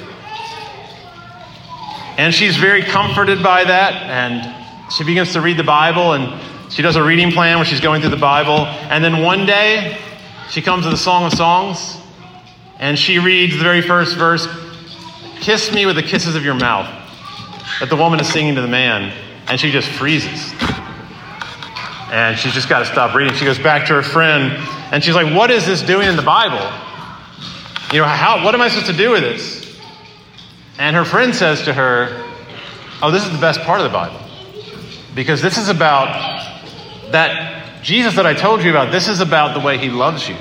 And 2.20 2.32
she's 2.32 2.58
very 2.58 2.84
comforted 2.84 3.42
by 3.42 3.64
that, 3.64 4.04
and 4.04 4.92
she 4.94 5.04
begins 5.04 5.34
to 5.34 5.42
read 5.42 5.58
the 5.58 5.64
Bible, 5.64 6.14
and 6.14 6.55
she 6.70 6.82
does 6.82 6.96
a 6.96 7.04
reading 7.04 7.32
plan 7.32 7.58
where 7.58 7.66
she's 7.66 7.80
going 7.80 8.02
through 8.02 8.12
the 8.12 8.18
Bible. 8.18 8.66
And 8.66 9.04
then 9.04 9.22
one 9.22 9.46
day, 9.46 9.98
she 10.50 10.62
comes 10.62 10.84
to 10.84 10.90
the 10.90 10.98
Song 10.98 11.26
of 11.26 11.34
Songs, 11.34 11.98
and 12.80 12.98
she 12.98 13.20
reads 13.20 13.58
the 13.58 13.64
very 13.64 13.82
first 13.82 14.16
verse 14.16 14.48
Kiss 15.42 15.72
me 15.74 15.86
with 15.86 15.96
the 15.96 16.04
kisses 16.04 16.36
of 16.36 16.44
your 16.44 16.56
mouth. 16.56 16.88
That 17.80 17.90
the 17.90 17.96
woman 17.96 18.20
is 18.20 18.32
singing 18.32 18.56
to 18.56 18.62
the 18.62 18.68
man, 18.68 19.14
and 19.48 19.60
she 19.60 19.72
just 19.72 19.88
freezes. 19.90 20.54
And 22.12 22.38
she's 22.38 22.54
just 22.54 22.70
got 22.70 22.80
to 22.80 22.86
stop 22.86 23.16
reading. 23.16 23.34
She 23.34 23.46
goes 23.46 23.60
back 23.60 23.88
to 23.88 23.94
her 23.94 24.04
friend, 24.04 24.54
and 24.92 25.04
she's 25.04 25.16
like, 25.16 25.36
What 25.36 25.52
is 25.52 25.66
this 25.66 25.82
doing 25.82 26.08
in 26.08 26.16
the 26.16 26.22
Bible? 26.22 26.64
You 27.92 28.00
know, 28.02 28.08
how, 28.08 28.44
what 28.44 28.56
am 28.56 28.62
I 28.62 28.70
supposed 28.70 28.92
to 28.92 28.98
do 28.98 29.12
with 29.12 29.22
this? 29.22 29.80
And 30.78 30.96
her 30.96 31.06
friend 31.06 31.34
says 31.34 31.64
to 31.64 31.74
her, 31.74 32.24
Oh, 33.02 33.12
this 33.12 33.26
is 33.26 33.32
the 33.32 33.38
best 33.38 33.62
part 33.62 33.80
of 33.82 33.84
the 33.84 33.94
Bible. 33.94 34.20
Because 35.14 35.42
this 35.42 35.58
is 35.58 35.70
about 35.70 36.45
that 37.16 37.82
Jesus 37.82 38.16
that 38.16 38.26
I 38.26 38.34
told 38.34 38.62
you 38.62 38.72
about, 38.72 38.92
this 38.92 39.08
is 39.08 39.22
about 39.22 39.54
the 39.54 39.66
way 39.66 39.78
he 39.78 39.90
loves 39.90 40.28
you. 40.28 40.36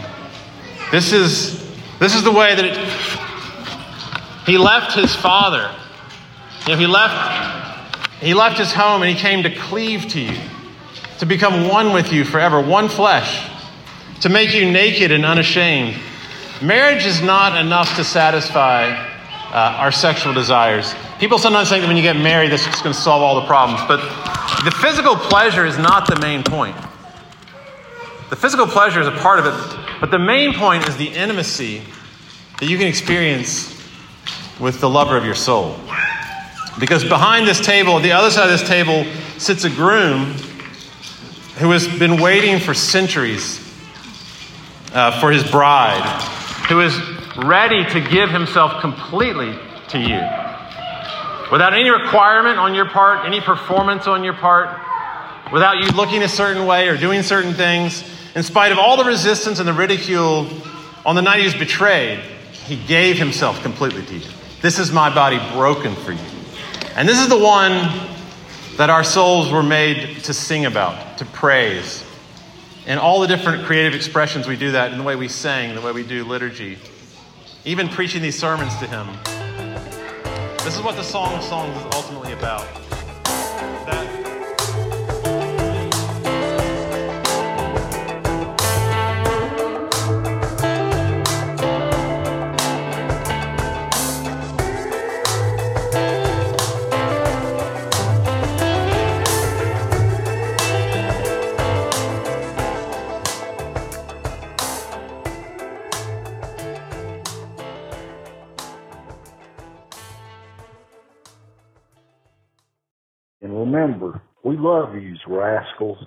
This 0.91 1.13
is, 1.13 1.61
this 2.01 2.17
is 2.17 2.25
the 2.25 2.33
way 2.33 2.53
that 2.57 2.65
it, 2.65 2.77
he 4.45 4.59
left 4.59 4.93
his 4.93 5.15
father. 5.15 5.71
You 6.67 6.73
know, 6.73 6.79
he 6.79 6.89
left, 6.89 8.17
he 8.21 8.35
left 8.35 8.59
his 8.59 8.73
home 8.73 9.03
and 9.03 9.11
he 9.15 9.17
came 9.17 9.45
to 9.45 9.55
cleave 9.55 10.09
to 10.09 10.21
you, 10.21 10.37
to 11.21 11.27
become 11.27 11.69
one 11.69 11.93
with 11.93 12.13
you 12.13 12.25
forever, 12.25 12.61
one 12.61 12.89
flesh, 12.89 13.49
to 14.23 14.29
make 14.29 14.53
you 14.53 14.69
naked 14.69 15.13
and 15.13 15.25
unashamed. 15.25 15.97
Marriage 16.61 17.07
is 17.07 17.23
not 17.23 17.57
enough 17.57 17.95
to 17.97 18.03
satisfy 18.03 19.14
uh, 19.55 19.77
our 19.79 19.93
sexual 19.93 20.35
desires. 20.35 20.93
People 21.21 21.39
sometimes 21.39 21.69
think 21.69 21.83
that 21.83 21.87
when 21.87 21.97
you 21.97 22.03
get 22.03 22.17
married, 22.17 22.51
this 22.51 22.67
is 22.67 22.83
going 22.83 22.93
to 22.93 23.01
solve 23.01 23.23
all 23.23 23.41
the 23.41 23.47
problems, 23.47 23.81
but 23.87 24.01
the 24.65 24.73
physical 24.73 25.15
pleasure 25.15 25.65
is 25.65 25.79
not 25.79 26.09
the 26.09 26.19
main 26.21 26.43
point. 26.43 26.77
The 28.31 28.37
physical 28.37 28.67
pleasure 28.67 29.01
is 29.01 29.07
a 29.07 29.13
part 29.13 29.39
of 29.39 29.47
it, 29.47 30.01
but 30.01 30.11
the 30.11 30.19
main 30.19 30.55
point 30.55 30.89
is 30.89 30.97
the 30.97 31.07
intimacy 31.07 31.83
that 32.59 32.67
you 32.67 32.77
can 32.77 32.89
experience 32.89 33.71
with 34.59 34.81
the 34.81 34.91
lover 34.91 35.17
of 35.17 35.25
your 35.25 35.37
soul. 35.37 35.77
Because 36.81 37.05
behind 37.05 37.47
this 37.47 37.65
table, 37.65 38.01
the 38.01 38.11
other 38.11 38.31
side 38.31 38.51
of 38.51 38.59
this 38.59 38.69
table, 38.69 39.05
sits 39.39 39.63
a 39.63 39.71
groom 39.71 40.33
who 41.59 41.71
has 41.71 41.87
been 41.87 42.21
waiting 42.21 42.59
for 42.59 42.75
centuries 42.75 43.61
uh, 44.93 45.21
for 45.21 45.31
his 45.31 45.49
bride, 45.49 46.03
who 46.69 46.81
is 46.81 46.93
ready 47.37 47.85
to 47.85 48.01
give 48.01 48.31
himself 48.31 48.81
completely 48.81 49.59
to 49.89 49.99
you. 49.99 50.21
Without 51.51 51.75
any 51.75 51.91
requirement 51.91 52.59
on 52.59 52.75
your 52.75 52.89
part, 52.89 53.27
any 53.27 53.41
performance 53.41 54.07
on 54.07 54.25
your 54.25 54.35
part, 54.35 54.69
without 55.53 55.79
you 55.79 55.87
looking 55.97 56.23
a 56.23 56.29
certain 56.29 56.67
way 56.67 56.89
or 56.89 56.97
doing 56.97 57.23
certain 57.23 57.53
things, 57.53 58.03
in 58.35 58.43
spite 58.43 58.73
of 58.73 58.79
all 58.79 58.97
the 58.97 59.05
resistance 59.05 59.59
and 59.59 59.69
the 59.69 59.73
ridicule, 59.73 60.49
on 61.05 61.15
the 61.15 61.23
night 61.23 61.41
he 61.41 61.45
was 61.45 61.55
betrayed, 61.55 62.19
he 62.51 62.77
gave 62.87 63.19
himself 63.19 63.63
completely 63.63 64.05
to 64.07 64.19
you. 64.19 64.31
This 64.63 64.79
is 64.79 64.91
my 64.91 65.15
body 65.15 65.39
broken 65.53 65.95
for 65.95 66.13
you. 66.13 66.19
And 66.97 67.09
this 67.09 67.21
is 67.21 67.29
the 67.29 67.39
one 67.39 67.73
that 68.77 68.91
our 68.91 69.05
souls 69.05 69.53
were 69.53 69.63
made 69.63 70.25
to 70.25 70.35
sing 70.35 70.65
about, 70.65 71.19
to 71.19 71.25
praise. 71.27 72.05
And 72.87 72.99
all 72.99 73.21
the 73.21 73.29
different 73.29 73.65
creative 73.65 73.95
expressions 73.95 74.49
we 74.49 74.57
do 74.57 74.73
that 74.73 74.93
in 74.93 74.99
the 74.99 75.05
way 75.05 75.15
we 75.15 75.29
sing, 75.29 75.75
the 75.75 75.81
way 75.81 75.93
we 75.93 76.03
do 76.03 76.25
liturgy, 76.25 76.79
even 77.65 77.89
preaching 77.89 78.21
these 78.21 78.39
sermons 78.39 78.77
to 78.77 78.87
him. 78.87 79.07
This 80.65 80.77
is 80.77 80.83
what 80.83 80.97
the 80.97 81.03
Song 81.03 81.33
of 81.35 81.43
Songs 81.43 81.77
is 81.79 81.85
ultimately 81.95 82.33
about. 82.33 82.67
We 114.45 114.57
love 114.57 114.95
you, 114.95 115.17
rascals. 115.27 115.99